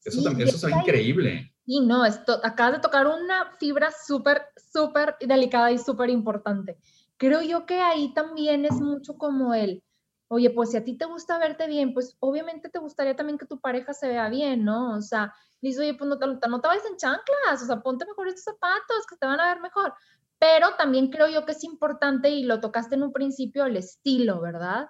[0.05, 1.53] Eso Sí, también, eso es increíble.
[1.65, 6.77] Y no, esto, acabas de tocar una fibra súper, súper delicada y súper importante.
[7.17, 9.83] Creo yo que ahí también es mucho como el,
[10.29, 13.47] oye, pues si a ti te gusta verte bien, pues obviamente te gustaría también que
[13.47, 14.97] tu pareja se vea bien, ¿no?
[14.97, 18.05] O sea, dices, oye, pues no te, no te vayas en chanclas, o sea, ponte
[18.07, 19.95] mejor estos zapatos que te van a ver mejor.
[20.39, 24.41] Pero también creo yo que es importante, y lo tocaste en un principio, el estilo,
[24.41, 24.89] ¿verdad?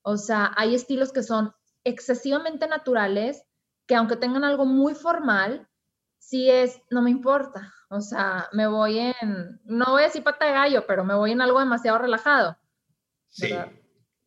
[0.00, 1.52] O sea, hay estilos que son
[1.84, 3.42] excesivamente naturales,
[3.86, 5.68] que aunque tengan algo muy formal,
[6.18, 7.72] sí es, no me importa.
[7.88, 11.32] O sea, me voy en, no voy a decir pata de gallo, pero me voy
[11.32, 12.56] en algo demasiado relajado.
[13.28, 13.50] Sí.
[13.50, 13.70] ¿verdad?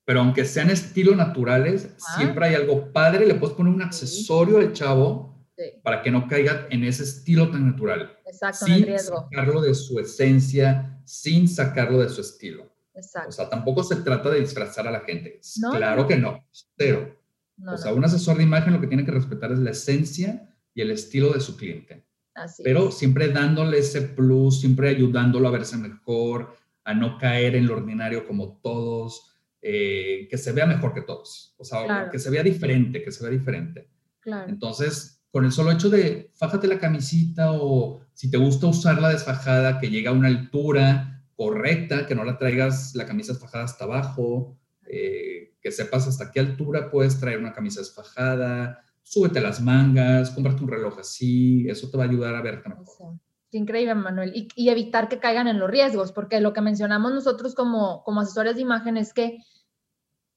[0.09, 2.17] pero aunque sean estilo naturales, ah.
[2.17, 5.65] siempre hay algo padre, le puedes poner un accesorio al chavo sí.
[5.83, 8.17] para que no caiga en ese estilo tan natural.
[8.25, 9.29] Exacto, sin riesgo.
[9.29, 12.73] sacarlo de su esencia, sin sacarlo de su estilo.
[12.95, 13.29] Exacto.
[13.29, 15.41] O sea, tampoco se trata de disfrazar a la gente.
[15.61, 16.43] No, claro que no,
[16.75, 17.15] cero.
[17.59, 17.97] No, o sea, no.
[17.97, 21.31] un asesor de imagen lo que tiene que respetar es la esencia y el estilo
[21.33, 22.05] de su cliente.
[22.33, 22.95] Así Pero es.
[22.97, 28.25] siempre dándole ese plus, siempre ayudándolo a verse mejor, a no caer en lo ordinario
[28.25, 32.11] como todos, eh, que se vea mejor que todos, o sea, Claro.
[32.11, 33.89] que se vea diferente, que se vea diferente.
[34.21, 34.49] Claro.
[34.49, 39.79] Entonces, con el solo hecho de fájate la camisita o si te gusta usarla desfajada,
[39.79, 44.57] que llega a una altura correcta, que no la traigas la camisa desfajada hasta abajo,
[44.87, 45.28] eh,
[45.69, 50.69] que sepas hasta qué altura puedes traer una camisa desfajada, súbete las mangas, cómprate un
[50.69, 53.19] reloj así, eso te va a ayudar a verte mejor.
[53.51, 54.31] Qué increíble, Manuel.
[54.35, 58.21] Y, y evitar que caigan en los riesgos, porque lo que mencionamos nosotros como, como
[58.21, 59.37] asesores de imagen es que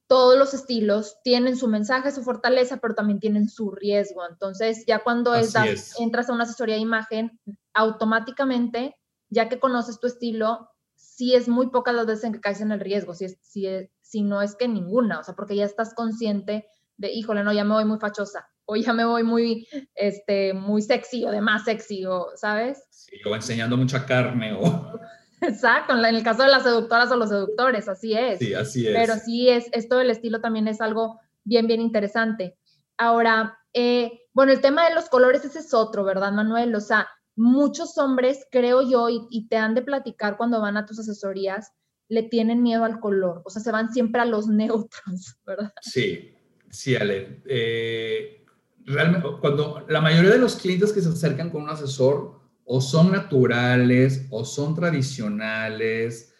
[0.06, 4.22] todos los estilos tienen su mensaje, su fortaleza, pero también tienen su riesgo.
[4.28, 5.98] Entonces, ya cuando es, es.
[5.98, 7.40] entras a una asesoría de imagen,
[7.72, 8.96] automáticamente,
[9.30, 12.72] ya que conoces tu estilo, sí es muy pocas las veces en que caes en
[12.72, 15.64] el riesgo, si, es, si, es- si no es que ninguna, o sea, porque ya
[15.64, 16.66] estás consciente
[16.98, 20.82] de, híjole, no, ya me voy muy fachosa, o ya me voy muy, este, muy
[20.82, 22.84] sexy, o de más sexy, o, ¿sabes?
[22.90, 25.00] Sí, o enseñando mucha carne, o
[25.40, 28.38] Exacto, en el caso de las seductoras o los seductores, así es.
[28.38, 28.94] sí, así es.
[28.94, 32.58] Pero sí es, esto del estilo también es algo bien, bien interesante.
[32.98, 36.74] Ahora, eh, bueno, el tema de los colores, ese es otro, ¿verdad, Manuel?
[36.74, 40.84] O sea, muchos hombres, creo yo, y, y te han de platicar cuando van a
[40.84, 41.72] tus asesorías,
[42.12, 45.72] le tienen miedo al color, o sea, se van siempre a los neutros, ¿verdad?
[45.80, 46.34] Sí,
[46.70, 47.42] sí, Ale.
[47.46, 48.44] Eh,
[48.84, 53.12] realmente, cuando la mayoría de los clientes que se acercan con un asesor o son
[53.12, 56.34] naturales o son tradicionales,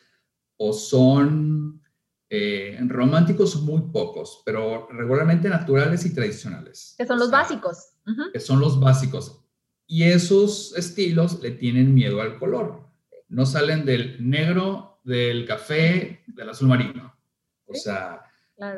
[0.58, 1.82] o son
[2.28, 6.94] eh, románticos muy pocos, pero regularmente naturales y tradicionales.
[6.98, 7.94] Que son los básicos.
[8.32, 9.40] Que son los básicos.
[9.86, 12.88] Y esos estilos le tienen miedo al color.
[13.28, 17.14] No salen del negro, del café, del azul marino.
[17.66, 18.22] O sea,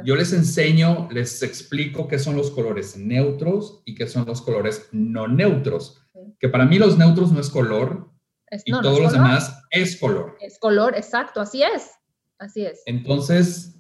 [0.04, 4.88] yo les enseño, les explico qué son los colores neutros y qué son los colores
[4.92, 6.00] no neutros.
[6.38, 8.10] Que para mí los neutros no es color
[8.64, 10.36] y todos los demás es color.
[10.40, 11.90] Es color, exacto, así es.
[12.38, 12.82] Así es.
[12.86, 13.74] Entonces,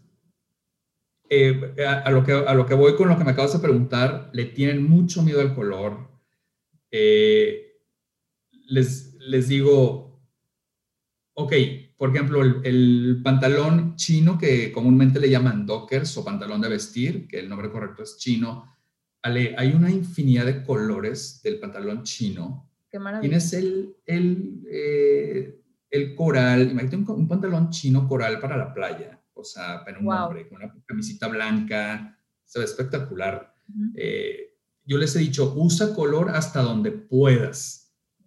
[1.30, 4.30] eh, a, lo que, a lo que voy con lo que me acabas de preguntar,
[4.32, 6.10] le tienen mucho miedo al color.
[6.90, 7.78] Eh,
[8.66, 10.22] les, les digo,
[11.34, 11.52] ok,
[11.96, 17.38] por ejemplo, el, pantalón chino que comúnmente le llaman dockers o pantalón de vestir, que
[17.38, 18.76] el nombre correcto es chino,
[19.22, 22.70] hay una infinidad de colores del pantalón chino.
[22.90, 23.20] Qué maravilla.
[23.28, 29.44] Tienes el, el, eh, el coral, imagínate un, pantalón chino coral para la playa, o
[29.44, 33.54] sea, para un hombre, con una camisita blanca, se ve espectacular.
[33.94, 37.83] Eh, yo les he dicho, usa color hasta donde puedas,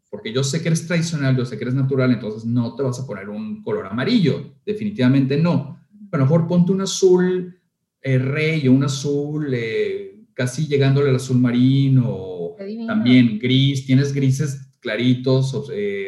[0.09, 2.99] porque yo sé que eres tradicional, yo sé que eres natural, entonces no te vas
[2.99, 5.79] a poner un color amarillo, definitivamente no.
[6.11, 7.59] A lo mejor ponte un azul
[8.01, 12.55] eh, rey o un azul eh, casi llegándole al azul marino,
[12.87, 15.53] también gris, tienes grises claritos,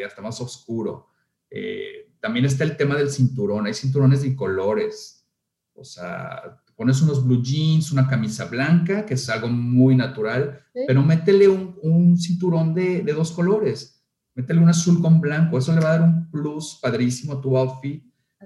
[0.06, 1.08] hasta más oscuro.
[1.50, 3.66] Eh, también está el tema del cinturón.
[3.66, 5.26] Hay cinturones de colores.
[5.74, 11.02] O sea, pones unos blue jeans, una camisa blanca, que es algo muy natural, pero
[11.02, 14.02] métele un, cinturón de, dos colores.
[14.34, 15.58] Métele un azul con blanco.
[15.58, 18.02] Eso le va a dar un plus padrísimo a tu outfit.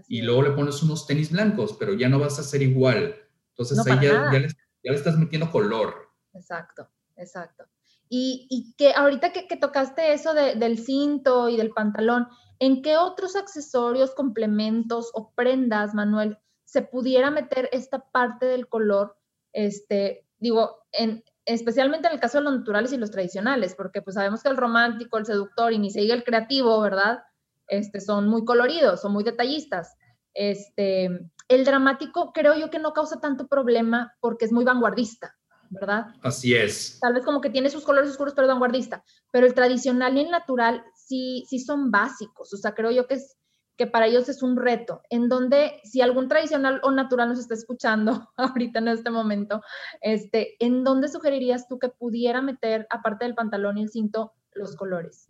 [0.08, 3.14] y luego le pones unos tenis blancos, pero ya no vas a ser igual.
[3.50, 4.48] Entonces ahí ya, le,
[4.82, 5.94] estás metiendo color.
[6.32, 7.66] Exacto, exacto.
[8.08, 12.26] Y, que ahorita que, tocaste eso del cinto y del pantalón,
[12.60, 16.38] ¿En qué otros accesorios, complementos o prendas, Manuel,
[16.74, 19.16] se pudiera meter esta parte del color?
[19.52, 24.14] Este, digo, en, especialmente en el caso de los naturales y los tradicionales, porque pues
[24.14, 27.22] sabemos que el romántico, el seductor y ni se diga el creativo, ¿verdad?
[27.68, 29.96] Este, son muy coloridos, son muy detallistas.
[30.34, 35.36] Este, el dramático creo yo que no causa tanto problema porque es muy vanguardista,
[35.70, 36.06] ¿verdad?
[36.24, 36.98] Así es.
[37.00, 39.04] Tal vez como que tiene sus colores oscuros, pero vanguardista.
[39.30, 42.52] Pero el tradicional y el natural sí, sí son básicos.
[42.52, 43.36] O sea, creo yo que, es,
[43.76, 47.54] que para ellos es un reto, en donde si algún tradicional o natural nos está
[47.54, 49.62] escuchando ahorita en este momento,
[50.00, 54.76] este, ¿en dónde sugerirías tú que pudiera meter, aparte del pantalón y el cinto, los
[54.76, 55.26] colores?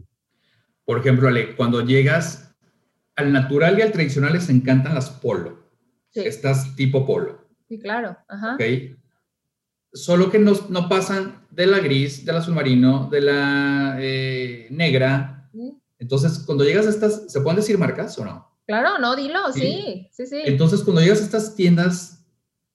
[0.85, 2.55] Por ejemplo, Ale, cuando llegas
[3.17, 5.71] al natural y al tradicional les encantan las polo.
[6.11, 6.21] Sí.
[6.21, 7.49] Estas tipo polo.
[7.69, 8.17] Sí, claro.
[8.29, 8.55] Ajá.
[8.55, 8.63] Ok.
[9.93, 14.67] Solo que no, no pasan de la gris, de la azul marino, de la eh,
[14.71, 15.34] negra,
[16.05, 18.47] entonces, cuando llegas a estas, ¿se pueden decir marcas o no?
[18.67, 20.43] Claro, no, dilo, sí, sí, sí.
[20.45, 22.27] Entonces, cuando llegas a estas tiendas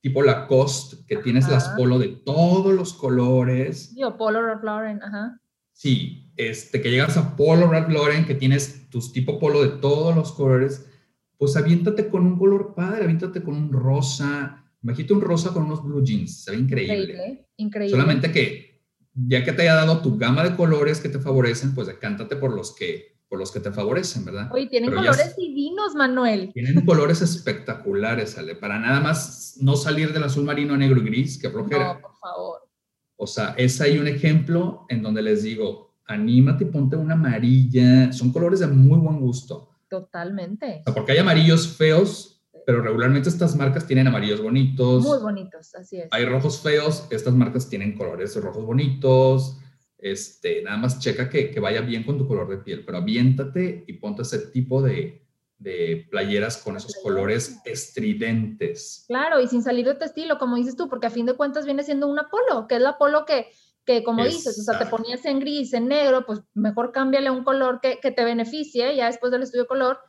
[0.01, 3.93] tipo Lacoste, que tienes las polo de todos los colores.
[3.95, 5.39] Yo, Polo Ralph Lauren, ajá.
[5.71, 10.15] Sí, este, que llegas a Polo Ralph Lauren, que tienes tus tipo polo de todos
[10.15, 10.89] los colores,
[11.37, 14.65] pues aviéntate con un color padre, aviéntate con un rosa.
[14.81, 16.95] Imagínate un rosa con unos blue jeans, se ve increíble.
[16.95, 17.91] Increíble, increíble.
[17.91, 18.69] Solamente que
[19.13, 22.55] ya que te haya dado tu gama de colores que te favorecen, pues decántate por
[22.55, 24.49] los que por los que te favorecen, ¿verdad?
[24.51, 26.51] Oye, tienen colores divinos, Manuel.
[26.51, 31.37] Tienen colores espectaculares, Ale, para nada más no salir del azul marino, negro y gris,
[31.37, 31.93] que flojera.
[31.93, 32.67] No, por favor.
[33.15, 38.31] O sea, es ahí un ejemplo en donde les digo, anímate, ponte una amarilla, son
[38.31, 39.75] colores de muy buen gusto.
[39.87, 40.79] Totalmente.
[40.81, 45.03] O sea, porque hay amarillos feos, pero regularmente estas marcas tienen amarillos bonitos.
[45.03, 46.07] Muy bonitos, así es.
[46.09, 49.59] Hay rojos feos, estas marcas tienen colores rojos bonitos
[50.01, 53.83] este, nada más checa que, que, vaya bien con tu color de piel, pero aviéntate
[53.87, 55.25] y ponte ese tipo de,
[55.57, 59.05] de playeras con esos colores estridentes.
[59.07, 61.65] Claro, y sin salir de tu estilo, como dices tú, porque a fin de cuentas
[61.65, 63.47] viene siendo una polo, que es la polo que,
[63.85, 67.43] que como dices, o sea, te ponías en gris, en negro, pues mejor cámbiale un
[67.43, 69.99] color que, que te beneficie ya después del estudio color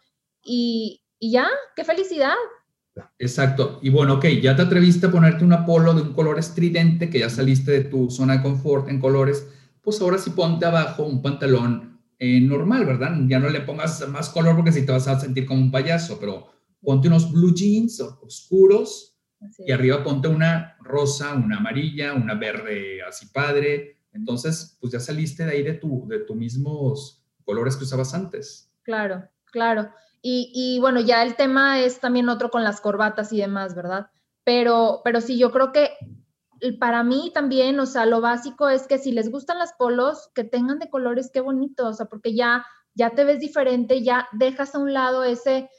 [0.42, 2.34] y, y ya, qué felicidad.
[3.18, 3.78] Exacto.
[3.82, 7.20] Y bueno, ok, ya te atreviste a ponerte una polo de un color estridente, que
[7.20, 9.48] ya saliste de tu zona de confort en colores
[9.82, 13.16] pues ahora sí ponte abajo un pantalón eh, normal, ¿verdad?
[13.26, 16.18] Ya no le pongas más color porque si te vas a sentir como un payaso,
[16.20, 16.48] pero
[16.82, 19.16] ponte unos blue jeans oscuros
[19.58, 23.96] y arriba ponte una rosa, una amarilla, una verde así padre.
[24.12, 28.70] Entonces, pues ya saliste de ahí de tu, de tus mismos colores que usabas antes.
[28.82, 29.90] Claro, claro.
[30.20, 34.10] Y, y, bueno, ya el tema es también otro con las corbatas y demás, ¿verdad?
[34.44, 35.90] Pero, pero sí, yo creo que
[36.78, 40.44] para mí también, o sea, lo básico es que si les gustan las polos, que
[40.44, 44.74] tengan de colores, qué bonito, o sea, porque ya, ya te ves diferente, ya dejas
[44.74, 45.70] a un lado ese,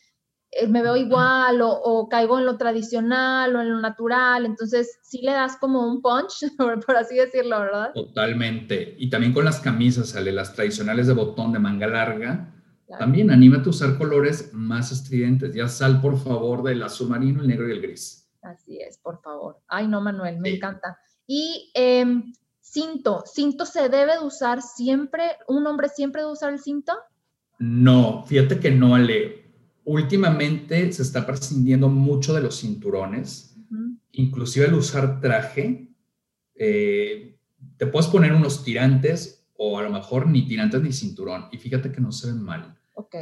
[0.54, 4.46] eh, me veo igual o, caigo en lo tradicional o en lo natural.
[4.46, 7.94] Entonces, sí le das como un punch, por, así decirlo, ¿verdad?
[7.94, 8.96] Totalmente.
[8.98, 12.54] Y también con las camisas, sale las tradicionales de botón de manga larga.
[13.00, 15.56] También anímate a usar colores más estridentes.
[15.56, 18.21] Ya sal, por favor, del azul marino, el negro y el gris.
[18.42, 19.60] Así es, por favor.
[19.68, 20.98] Ay, no, Manuel, me encanta.
[21.28, 25.24] Y em, cinto, ¿cinto se debe de usar siempre?
[25.48, 26.94] ¿Un hombre siempre debe usar el cinto?
[27.60, 29.42] No, fíjate que no, Ale
[29.84, 33.56] últimamente se está prescindiendo mucho de los cinturones,
[34.12, 35.88] inclusive al usar traje,
[36.56, 37.38] eh,
[37.78, 41.92] te puedes poner unos tirantes o a lo mejor ni tirantes ni cinturón y fíjate
[41.92, 42.78] que no se ven mal.
[42.96, 43.16] Ok.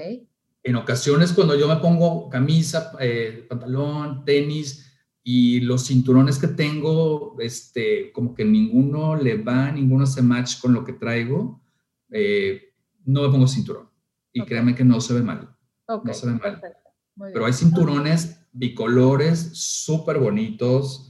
[0.63, 4.88] En ocasiones cuando yo me pongo camisa, eh, pantalón, tenis
[5.31, 10.73] y los cinturones que tengo, este, como que ninguno le va, ninguno se match con
[10.73, 11.61] lo que traigo,
[12.09, 12.73] eh,
[13.05, 13.89] no me pongo cinturón.
[14.31, 15.55] Y créeme que no se ve mal
[16.03, 16.61] no se ven mal.
[17.33, 21.05] Pero hay cinturones bicolores súper bonitos.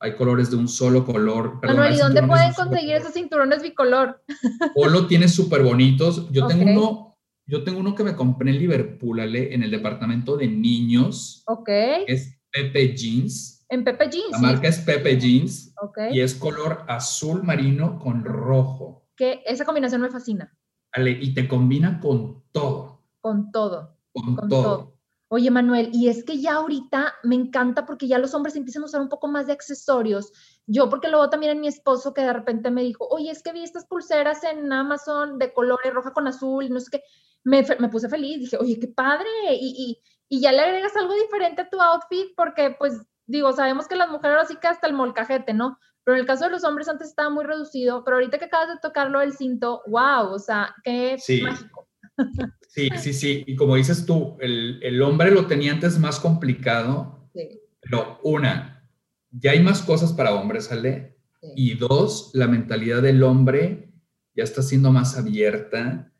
[0.00, 1.60] Hay colores de un solo color.
[1.62, 4.22] Manuel, ¿y dónde pueden conseguir esos cinturones bicolor?
[4.74, 6.28] Polo tiene súper bonitos.
[6.32, 7.16] Yo tengo uno,
[7.46, 11.44] yo tengo uno que me compré en Liverpool, Ale, en el departamento de niños.
[11.46, 11.68] Ok.
[12.08, 13.61] Es Pepe Jeans.
[13.72, 14.32] En Pepe Jeans.
[14.32, 15.74] La marca es Pepe Jeans.
[15.80, 15.98] Ok.
[16.12, 19.08] Y es color azul marino con rojo.
[19.16, 20.54] Que esa combinación me fascina.
[20.92, 23.02] Ale, y te combina con todo.
[23.20, 24.98] Con todo con, todo.
[25.28, 28.86] Oye, Manuel, y es que ya ahorita me encanta porque ya los hombres empiezan a
[28.86, 30.32] usar un poco más de accesorios.
[30.66, 33.52] Yo, porque luego también en mi esposo que de repente me dijo, oye, es que
[33.52, 37.02] vi estas pulseras en Amazon de colores roja con azul, no sé qué.
[37.44, 39.28] Me, me puse feliz, dije, oye, qué padre.
[39.52, 39.98] Y,
[40.28, 43.96] y, y, ya le agregas algo diferente a tu outfit porque, pues, digo, sabemos que
[43.96, 45.78] las mujeres ahora sí que hasta el molcajete, ¿no?
[46.04, 48.68] Pero en el caso de los hombres antes estaba muy reducido, pero ahorita que acabas
[48.68, 51.88] de tocarlo el cinto, wow, o sea, qué mágico.
[52.68, 53.44] Sí, sí, sí.
[53.46, 57.28] Y como dices tú, el, hombre lo tenía antes más complicado.
[57.34, 57.60] Sí.
[57.80, 58.88] Pero una,
[59.30, 61.18] ya hay más cosas para hombres, Ale.
[61.56, 63.92] Y dos, la mentalidad del hombre
[64.34, 66.10] ya está siendo más abierta.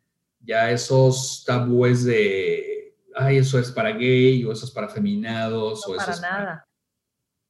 [0.41, 5.87] Ya esos tabúes de, ay, eso es para gay o eso es para feminados.
[5.87, 6.45] o para eso nada.
[6.45, 6.72] Para,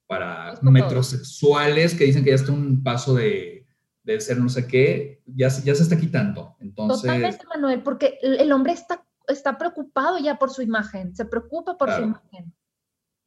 [0.07, 3.62] para metrosexuales que dicen que ya está un paso de
[4.05, 6.57] de ser no sé qué, ya, ya se está quitando.
[6.61, 11.76] Entonces, Totalmente, Manuel, porque el hombre está, está preocupado ya por su imagen, se preocupa
[11.76, 12.53] por su imagen,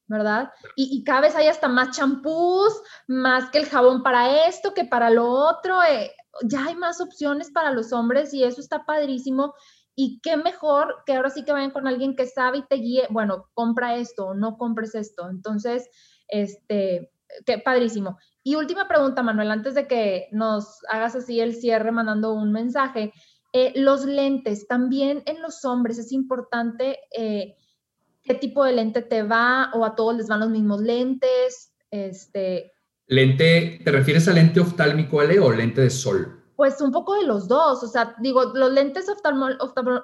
[0.07, 0.51] ¿verdad?
[0.76, 2.73] Y, cada vez hay hasta más champús,
[3.07, 5.82] más que el jabón para esto, que para lo otro.
[5.84, 6.11] Eh,
[6.43, 9.53] ya hay más opciones para los hombres y eso está padrísimo.
[9.97, 13.07] Y qué mejor que ahora sí que vayan con alguien que sabe y te guíe,
[13.09, 15.30] bueno, compra esto o no compres esto.
[15.30, 15.89] Entonces,
[16.28, 17.11] este,
[17.45, 18.17] qué padrísimo.
[18.43, 23.11] Y última pregunta, Manuel, antes de que nos hagas así el cierre mandando un mensaje.
[23.53, 27.55] Eh, los lentes, también en los hombres es importante eh,
[28.21, 31.73] qué tipo de lente te va o a todos les van los mismos lentes.
[31.89, 32.73] Este...
[33.07, 36.34] ¿Lente, te refieres a lente oftálmico, Ale, o lente de sol?
[36.55, 39.07] Pues un poco de los dos, o sea, digo, los lentes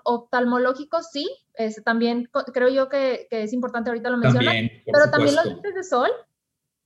[0.04, 1.30] oftalmológicos sí,
[1.86, 6.10] también creo yo que, es importante, ahorita lo mencionas, pero también los lentes de sol.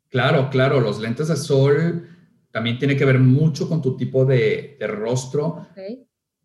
[0.09, 2.07] Claro, claro, los lentes de sol
[2.51, 5.67] también tiene que ver mucho con tu tipo de, rostro.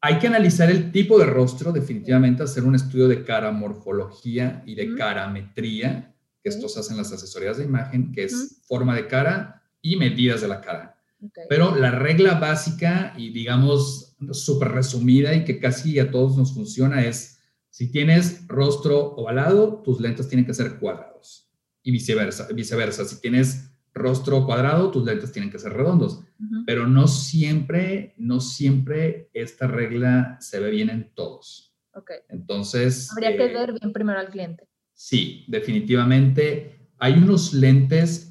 [0.00, 4.74] Hay que analizar el tipo de rostro, definitivamente hacer un estudio de cara morfología y
[4.74, 9.96] de carametría, que estos hacen las asesorías de imagen, que es forma de cara y
[9.96, 10.99] medidas de la cara.
[11.48, 17.04] Pero la regla básica y digamos súper resumida y que casi a todos nos funciona
[17.04, 21.50] es, si tienes rostro ovalado, tus lentes tienen que ser cuadrados
[21.82, 23.04] y viceversa, viceversa.
[23.04, 26.22] Si tienes rostro cuadrado, tus lentes tienen que ser redondos,
[26.66, 31.74] pero no siempre, no siempre esta regla se ve bien en todos.
[31.92, 32.18] Okay.
[32.28, 33.10] Entonces...
[33.12, 34.68] Habría que eh, ver bien primero al cliente.
[34.92, 36.88] Sí, definitivamente.
[36.98, 38.29] Hay unos lentes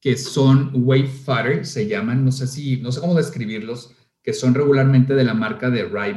[0.00, 5.14] que son Wayfarer, se llaman, no sé si, no sé cómo describirlos, que son regularmente
[5.14, 6.14] de la marca de ray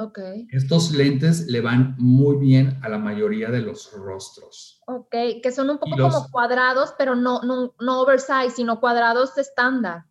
[0.00, 0.46] Okay.
[0.52, 4.80] Estos lentes le van muy bien a la mayoría de los rostros.
[4.86, 10.04] Ok, que son un poco como cuadrados, pero no, no, no oversize, sino cuadrados estándar.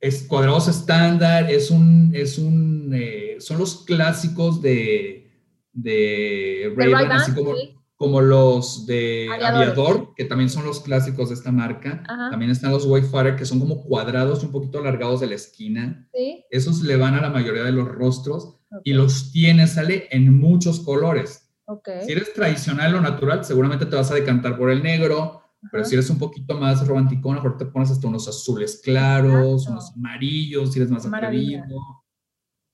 [0.00, 5.30] Es cuadrados estándar, es un, es un, eh, son los clásicos de,
[5.74, 7.52] de ray así como,
[7.96, 10.14] como los de Aviador.
[10.16, 12.02] que también son los clásicos de esta marca.
[12.30, 16.08] También están los Wayfarer, que son como cuadrados un poquito alargados de la esquina.
[16.12, 16.44] ¿Sí?
[16.50, 20.80] Esos le van a la mayoría de los rostros y los tienes, sale en muchos
[20.80, 21.52] colores.
[21.66, 22.04] Okay.
[22.04, 25.94] Si eres tradicional o natural, seguramente te vas a decantar por el negro, pero si
[25.94, 30.78] eres un poquito más lo mejor te pones hasta unos azules claros, unos amarillos, si
[30.78, 31.64] eres más atrevido.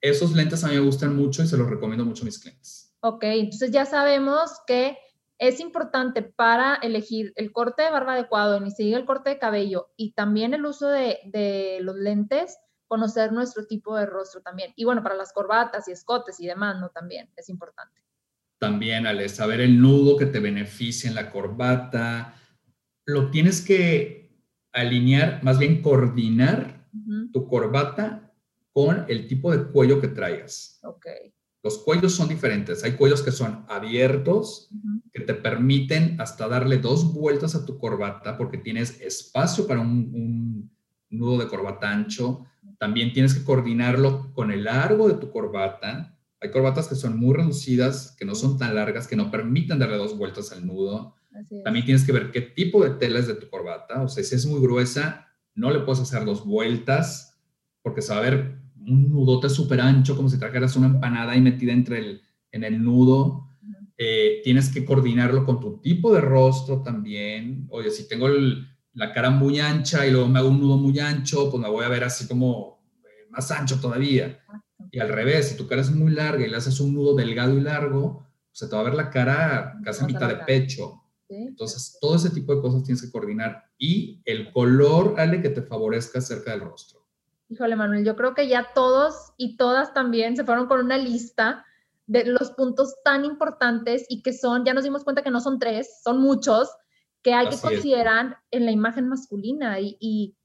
[0.01, 2.97] Esos lentes a mí me gustan mucho y se los recomiendo mucho a mis clientes.
[3.03, 4.97] Ok, entonces ya sabemos que
[5.41, 9.91] es importante para elegir el corte de barba adecuado, ni siquiera el corte de cabello
[9.97, 14.75] y también el uso de, los lentes, conocer nuestro tipo de rostro también.
[14.77, 16.91] Y bueno, para las corbatas y escotes y demás, ¿no?
[16.91, 18.03] También es importante.
[18.59, 22.35] También, al saber el nudo que te beneficia en la corbata,
[23.07, 26.87] lo tienes que alinear, más bien coordinar
[27.33, 28.31] tu corbata
[28.73, 30.81] con el tipo de cuello que traigas.
[30.83, 31.07] Ok.
[31.63, 32.83] Los cuellos son diferentes.
[32.85, 34.71] Hay cuellos que son abiertos,
[35.13, 40.71] que te permiten hasta darle dos vueltas a tu corbata porque tienes espacio para un,
[41.11, 42.47] nudo de corbata ancho.
[42.79, 46.17] También tienes que coordinarlo con el largo de tu corbata.
[46.41, 49.99] Hay corbatas que son muy reducidas, que no son tan largas, que no permiten darle
[49.99, 51.15] dos vueltas al nudo.
[51.63, 54.03] También tienes que ver qué tipo de tela es de tu corbata.
[54.03, 57.39] O sea, si es muy gruesa, no le puedes hacer dos vueltas
[57.83, 61.41] porque se va a ver un nudote súper ancho, como si trajeras una empanada y
[61.41, 62.23] metida entre el,
[62.53, 63.49] en el nudo.
[63.97, 67.67] Eh, tienes que coordinarlo con tu tipo de rostro también.
[67.71, 68.29] Oye, si tengo
[68.95, 71.85] la cara muy ancha y luego me hago un nudo muy ancho, pues me voy
[71.85, 74.41] a ver así como eh, más ancho todavía.
[74.91, 77.57] Y al revés, si tu cara es muy larga y le haces un nudo delgado
[77.57, 81.01] y largo, se te va a ver la cara casi a mitad de pecho.
[81.29, 83.65] Entonces, todo ese tipo de cosas tienes que coordinar.
[83.79, 87.00] Y el color, Ale, que te favorezca cerca del rostro.
[87.51, 91.67] Híjole, Manuel, yo creo que ya todos y todas también se fueron con una lista
[92.07, 95.59] de los puntos tan importantes y que son, ya nos dimos cuenta que no son
[95.59, 96.71] tres, son muchos,
[97.23, 99.81] que hay que considerar en la imagen masculina.
[99.81, 100.37] Y, y,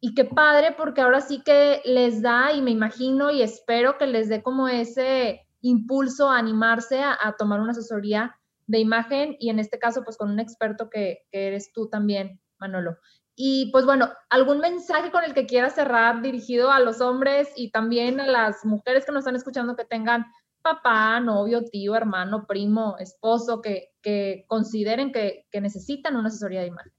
[0.00, 4.06] y, qué padre, porque ahora sí que les da, y me imagino y espero que
[4.06, 8.36] les dé como ese impulso a animarse a, a tomar una asesoría
[8.66, 12.38] de imagen y en este caso pues con un experto que, que eres tú también,
[12.58, 12.98] Manolo.
[13.42, 17.70] Y pues bueno, algún mensaje con el que quiera cerrar dirigido a los hombres y
[17.70, 20.26] también a las mujeres que nos están escuchando que tengan
[20.60, 26.66] papá, novio, tío, hermano, primo, esposo, que, que consideren que, que, necesitan una asesoría de
[26.66, 26.92] imagen.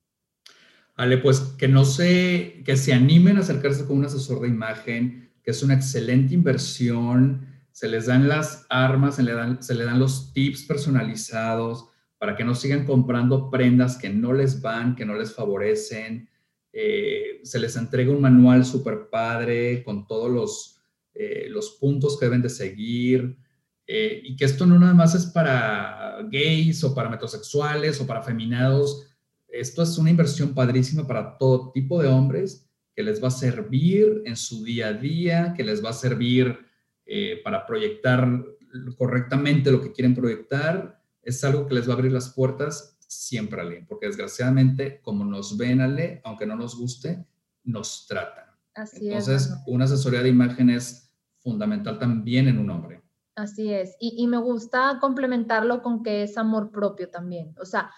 [0.98, 5.32] Vale, pues que no se, que se animen a acercarse con un asesor de imagen,
[5.44, 9.86] que es una excelente inversión, se les dan las armas, se le dan, se le
[9.86, 11.88] dan los tips personalizados
[12.18, 16.31] para que no sigan comprando prendas que no les van, que no les favorecen,
[16.74, 20.82] eh, se les entrega un manual súper padre con todos los,
[21.14, 23.38] eh, los puntos que deben de seguir
[23.86, 28.22] eh, y que esto no nada más es para gays o para metrosexuales o para
[28.22, 29.08] feminados,
[29.50, 34.22] esto es una inversión padrísima para todo tipo de hombres que les va a servir
[34.26, 36.58] en su día a día, que les va a servir
[37.44, 38.26] para proyectar
[38.98, 43.62] correctamente lo que quieren proyectar, es algo que les va a abrir las puertas siempre,
[43.62, 47.26] Ale, porque desgraciadamente, como nos ven, Ale, aunque no nos guste,
[47.64, 48.46] nos tratan.
[48.74, 53.04] Así Entonces, una asesoría de imagen es fundamental también en un hombre.
[53.36, 53.98] Así es.
[54.00, 57.54] Y, y, me gusta complementarlo con que es amor propio también.
[57.60, 57.92] O sea,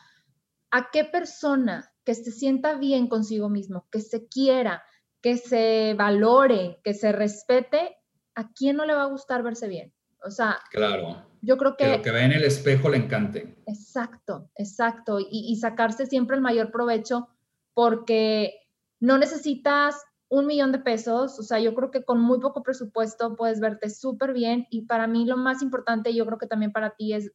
[0.71, 4.83] ¿a qué persona que se sienta bien consigo mismo, que se quiera,
[5.21, 7.97] que se valore, que se respete,
[8.35, 9.93] ¿a quién no le va a gustar verse bien?
[10.23, 11.32] O sea, claro.
[11.43, 11.85] Yo creo que...
[11.85, 13.55] Que lo que ve en el espejo le encante.
[13.67, 15.19] Exacto, exacto.
[15.19, 17.27] Y, y sacarse siempre el mayor provecho
[17.73, 18.53] porque
[18.99, 19.95] no necesitas
[20.29, 23.89] un millón de pesos, o sea, yo creo que con muy poco presupuesto puedes verte
[23.89, 27.31] súper bien y para mí lo más importante, yo creo que también para ti es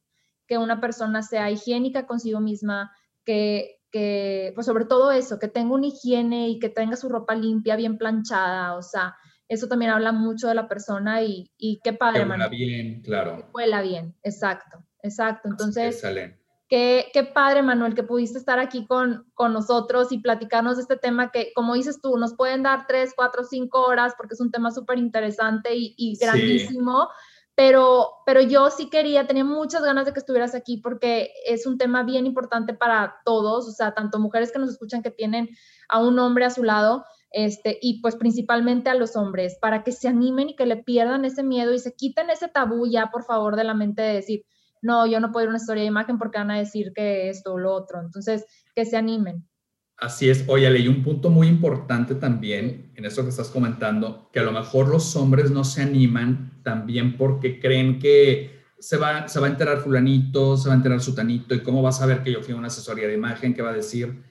[0.47, 2.91] que una persona sea higiénica consigo misma,
[3.23, 7.35] que, que pues sobre todo eso, que tenga una higiene y que tenga su ropa
[7.35, 9.15] limpia, bien planchada, o sea,
[9.49, 12.23] eso también habla mucho de la persona y, y qué padre.
[12.23, 13.37] Que huela bien, claro.
[13.37, 15.49] Que huela bien, exacto, exacto.
[15.49, 16.01] Entonces,
[16.69, 20.97] qué, qué padre, Manuel, que pudiste estar aquí con, con nosotros y platicarnos de este
[20.97, 24.51] tema que, como dices tú, nos pueden dar tres, cuatro, cinco horas porque es un
[24.51, 27.09] tema súper interesante y, y grandísimo.
[27.55, 31.77] Pero, pero yo sí quería, tenía muchas ganas de que estuvieras aquí porque es un
[31.77, 35.49] tema bien importante para todos, o sea, tanto mujeres que nos escuchan que tienen
[35.89, 39.91] a un hombre a su lado, este, y pues principalmente a los hombres, para que
[39.91, 43.23] se animen y que le pierdan ese miedo y se quiten ese tabú ya, por
[43.23, 44.45] favor, de la mente de decir,
[44.81, 47.29] no, yo no puedo ir a una historia de imagen porque van a decir que
[47.29, 47.99] esto o lo otro.
[47.99, 49.45] Entonces, que se animen.
[49.97, 50.45] Así es.
[50.47, 54.53] Oye, leí un punto muy importante también en eso que estás comentando, que a lo
[54.53, 59.49] mejor los hombres no se animan también porque creen que se va, se va a
[59.49, 62.53] enterar fulanito, se va a enterar sutanito, y cómo va a saber que yo fui
[62.53, 64.23] a una asesoría de imagen, qué va a decir.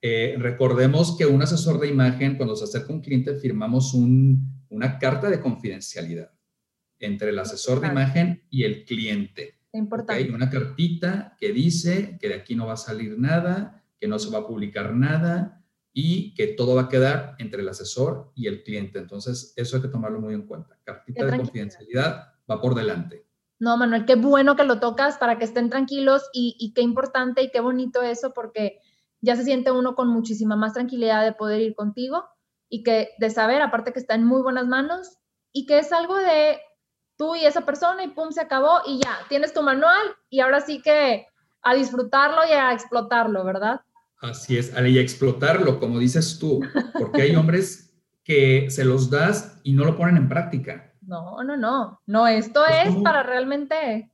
[0.00, 5.28] Eh, recordemos que un asesor de imagen, cuando se acerca un cliente, firmamos una carta
[5.28, 6.30] de confidencialidad
[7.00, 9.58] entre el asesor de imagen y el cliente.
[9.72, 10.32] Importante.
[10.32, 14.30] Una cartita que dice que de aquí no va a salir nada, que no se
[14.30, 18.62] va a publicar nada y que todo va a quedar entre el asesor y el
[18.62, 18.98] cliente.
[18.98, 20.78] Entonces, eso hay que tomarlo muy en cuenta.
[20.84, 23.26] Cartita de confidencialidad va por delante.
[23.60, 27.42] No, Manuel, qué bueno que lo tocas para que estén tranquilos y, y qué importante
[27.42, 28.78] y qué bonito eso porque
[29.20, 32.24] ya se siente uno con muchísima más tranquilidad de poder ir contigo
[32.68, 35.18] y que de saber, aparte que está en muy buenas manos
[35.52, 36.60] y que es algo de
[37.16, 40.00] tú y esa persona y pum, se acabó y ya, tienes tu manual
[40.30, 41.26] y ahora sí que
[41.62, 43.80] a disfrutarlo y a explotarlo, ¿verdad?
[44.20, 46.60] Así es, y a explotarlo, como dices tú,
[46.98, 47.88] porque hay hombres
[48.24, 50.92] que se los das y no lo ponen en práctica.
[51.00, 54.12] No, no, no, no, esto es, para realmente...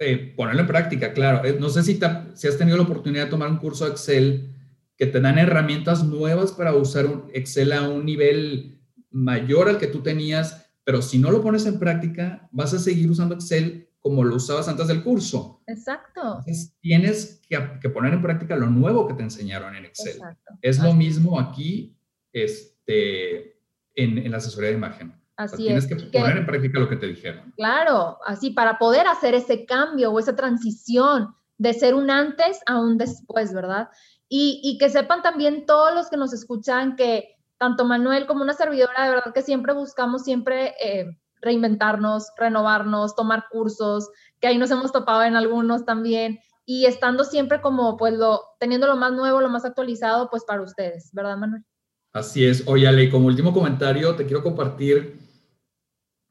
[0.00, 1.44] Eh, ponerlo en práctica, claro.
[1.44, 1.98] Eh, no sé si,
[2.34, 4.54] si has tenido la oportunidad de tomar un curso de Excel
[4.96, 8.80] que te dan herramientas nuevas para usar un Excel a un nivel
[9.10, 13.10] mayor al que tú tenías pero si no lo pones en práctica, vas a seguir
[13.10, 15.62] usando Excel como lo usabas antes del curso.
[15.66, 16.38] Exacto.
[16.38, 20.14] Entonces, tienes que, poner en práctica lo nuevo que te enseñaron en Excel.
[20.14, 20.54] Exacto.
[20.62, 21.94] Es lo mismo aquí
[22.32, 23.60] este,
[23.94, 25.12] en, la asesoría de imagen.
[25.38, 25.96] Así tienes es.
[25.96, 27.54] que poner en práctica lo que te dijeron.
[27.56, 32.80] Claro, así para poder hacer ese cambio o esa transición de ser un antes a
[32.80, 33.88] un después, ¿verdad?
[34.28, 38.52] Y, y que sepan también todos los que nos escuchan que tanto Manuel como una
[38.52, 41.06] servidora, de verdad que siempre buscamos siempre eh,
[41.40, 44.08] reinventarnos, renovarnos, tomar cursos,
[44.40, 48.86] que ahí nos hemos topado en algunos también, y estando siempre como, pues, lo, teniendo
[48.86, 51.64] lo más nuevo, lo más actualizado, pues, para ustedes, ¿verdad, Manuel?
[52.12, 52.66] Así es.
[52.66, 55.18] Oye, Ale, como último comentario, te quiero compartir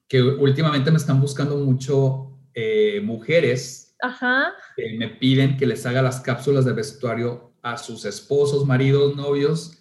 [0.07, 4.53] que últimamente me están buscando mucho eh, mujeres Ajá.
[4.75, 9.77] que me piden que les haga las cápsulas de vestuario a sus esposos, maridos, novios,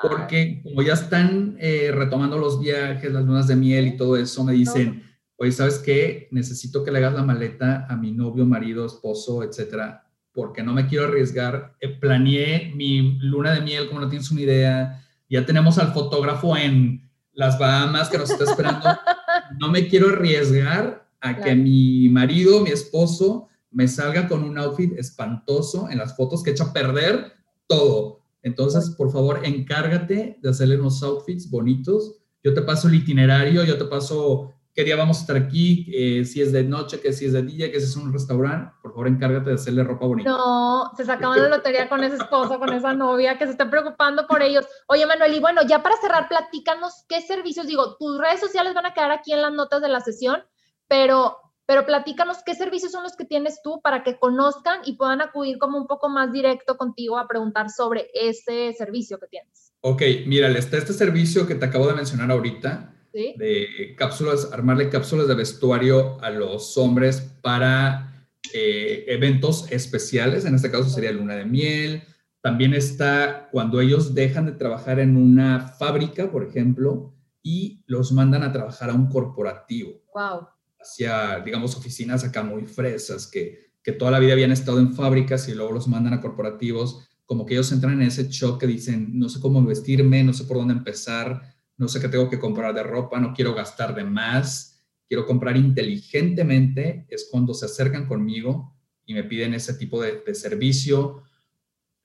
[0.00, 4.44] porque como ya están eh, retomando los viajes, las lunas de miel y todo eso,
[4.44, 5.02] me dicen,
[5.36, 6.28] oye, ¿sabes qué?
[6.30, 10.86] Necesito que le hagas la maleta a mi novio, marido, esposo, etcétera, porque no me
[10.86, 11.74] quiero arriesgar.
[11.80, 15.02] Eh, planeé mi luna de miel, como no tienes una idea.
[15.30, 18.86] Ya tenemos al fotógrafo en las Bahamas que nos está esperando.
[19.58, 24.92] no me quiero arriesgar a que mi marido, mi esposo, me salga con un outfit
[24.98, 27.32] espantoso en las fotos que echa a perder
[27.66, 28.20] todo.
[28.42, 32.20] Entonces, por favor, encárgate de hacerle unos outfits bonitos.
[32.42, 36.24] Yo te paso el itinerario, yo te paso qué día vamos a estar aquí, eh,
[36.24, 38.74] si es de noche, que si es de día, que si es un restaurante.
[38.82, 40.30] Por favor, encárgate de hacerle ropa bonita.
[40.30, 44.26] No, se sacaban la lotería con ese esposo, con esa novia que se está preocupando
[44.26, 44.66] por ellos.
[44.88, 48.86] Oye, Manuel, y bueno, ya para cerrar, platícanos qué servicios, digo, tus redes sociales van
[48.86, 50.42] a quedar aquí en las notas de la sesión,
[50.88, 55.22] pero pero platícanos qué servicios son los que tienes tú para que conozcan y puedan
[55.22, 59.72] acudir como un poco más directo contigo a preguntar sobre ese servicio que tienes.
[59.80, 65.28] Ok, mira, está este servicio que te acabo de mencionar ahorita, de cápsulas, armarle cápsulas
[65.28, 71.46] de vestuario a los hombres para eh, eventos especiales, en este caso sería luna de
[71.46, 72.02] miel.
[72.42, 78.42] También está cuando ellos dejan de trabajar en una fábrica, por ejemplo, y los mandan
[78.42, 80.02] a trabajar a un corporativo.
[80.12, 80.48] Wow
[80.84, 85.48] hacia, digamos, oficinas acá muy fresas, que, que toda la vida habían estado en fábricas
[85.48, 89.18] y luego los mandan a corporativos, como que ellos entran en ese shock que dicen,
[89.18, 92.74] no sé cómo vestirme, no sé por dónde empezar, no sé qué tengo que comprar
[92.74, 98.74] de ropa, no quiero gastar de más, quiero comprar inteligentemente, es cuando se acercan conmigo
[99.06, 101.22] y me piden ese tipo de, servicio.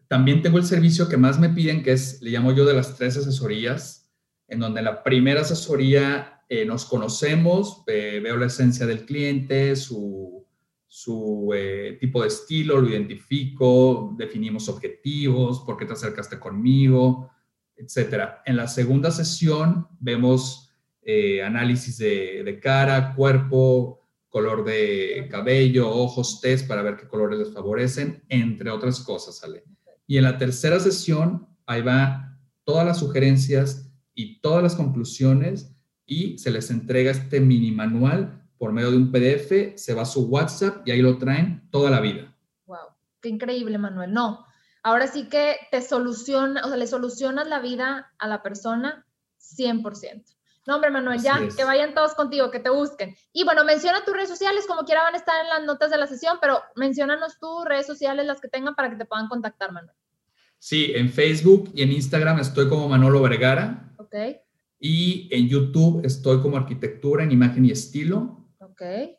[0.07, 2.97] También tengo el servicio que más me piden, que es, le llamo yo de las
[2.97, 4.11] tres asesorías,
[4.47, 10.45] en donde la primera asesoría eh, nos conocemos, veo la esencia del cliente, su,
[10.87, 17.29] su eh, tipo de estilo, lo identifico, definimos objetivos, por qué te acercaste conmigo,
[17.79, 18.43] etcétera.
[18.45, 20.71] En la segunda sesión vemos
[21.01, 27.53] eh, análisis de, cara, cuerpo, color de cabello, ojos, test para ver qué colores les
[27.53, 29.63] favorecen, entre otras cosas, ¿sale?
[30.05, 35.75] Y en la tercera sesión, ahí va todas las sugerencias y todas las conclusiones
[36.05, 40.05] y se les entrega este mini manual por medio de un PDF, se va a
[40.05, 42.35] su WhatsApp y ahí lo traen toda la vida.
[42.65, 42.77] Wow,
[43.21, 44.11] qué increíble, Manuel.
[44.13, 44.45] No,
[44.83, 49.05] ahora sí que te soluciona, o sea, le solucionas la vida a la persona
[49.39, 50.23] 100%.
[50.67, 53.15] No, hombre, Manuel, ya, que vayan todos contigo, que te busquen.
[53.33, 55.97] Y bueno, menciona tus redes sociales, como quiera van a estar en las notas de
[55.97, 59.71] la sesión, pero mencionanos tus redes sociales, las que tengan, para que te puedan contactar,
[59.71, 59.95] Manuel.
[60.59, 63.95] Sí, en Facebook y en Instagram estoy como Manolo Vergara.
[63.97, 64.13] Ok.
[64.79, 68.38] Y en YouTube estoy como arquitectura en imagen y estilo.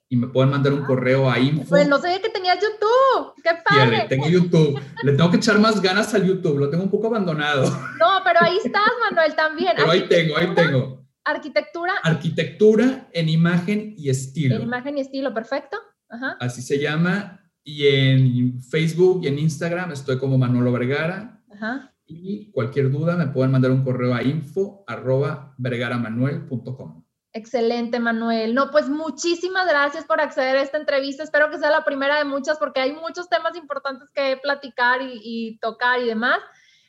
[0.08, 0.86] Y me pueden mandar un ah.
[0.86, 1.68] correo a info.
[1.68, 3.34] Pues no sabía que tenías YouTube.
[3.42, 4.06] ¡Qué padre!
[4.08, 4.80] tengo YouTube.
[5.02, 6.58] le tengo que echar más ganas al YouTube.
[6.58, 7.64] Lo tengo un poco abandonado.
[7.64, 9.72] No, pero ahí estás, Manuel, también.
[9.76, 11.06] Pero ahí tengo, ahí tengo.
[11.24, 11.94] Arquitectura.
[12.02, 14.56] Arquitectura en imagen y estilo.
[14.56, 15.76] En imagen y estilo, perfecto.
[16.08, 16.36] Ajá.
[16.40, 17.40] Así se llama.
[17.62, 21.42] Y en Facebook y en Instagram estoy como Manolo Vergara.
[21.52, 21.94] Ajá.
[22.06, 26.99] Y cualquier duda me pueden mandar un correo a info arroba vergaramanuel.com.
[27.33, 28.55] Excelente, Manuel.
[28.55, 31.22] No, pues muchísimas gracias por acceder a esta entrevista.
[31.22, 35.57] Espero que sea la primera de muchas porque hay muchos temas importantes que platicar y,
[35.61, 36.39] tocar y demás.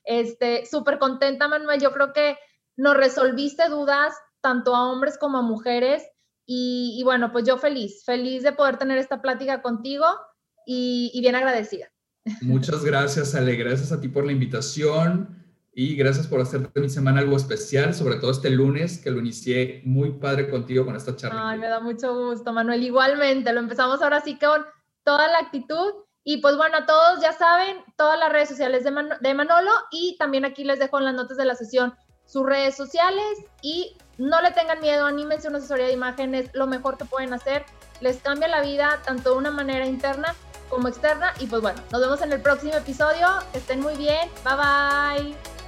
[0.03, 1.79] Este, súper contenta, Manuel.
[1.79, 2.37] Yo creo que
[2.75, 6.03] nos resolviste dudas tanto a hombres como a mujeres.
[6.47, 10.05] Y, bueno, pues yo feliz, feliz de poder tener esta plática contigo
[10.65, 11.91] y, y bien agradecida.
[12.41, 13.55] Muchas gracias, Ale.
[13.55, 15.40] Gracias a ti por la invitación.
[15.73, 19.19] Y gracias por hacer de mi semana algo especial, sobre todo este lunes, que lo
[19.19, 21.49] inicié muy padre contigo con esta charla.
[21.49, 22.83] Ay, me da mucho gusto, Manuel.
[22.83, 24.65] Igualmente, lo empezamos ahora sí con
[25.03, 25.93] toda la actitud.
[26.23, 28.91] Y pues bueno, a todos ya saben, todas las redes sociales de,
[29.21, 31.93] de Manolo y también aquí les dejo en las notas de la sesión
[32.31, 36.97] sus redes sociales y no le tengan miedo, anímense una asesoría de imágenes, lo mejor
[36.97, 37.65] que pueden hacer,
[37.99, 40.33] les cambia la vida tanto de una manera interna
[40.69, 44.55] como externa y pues bueno, nos vemos en el próximo episodio, estén muy bien, bye
[44.55, 45.60] bye.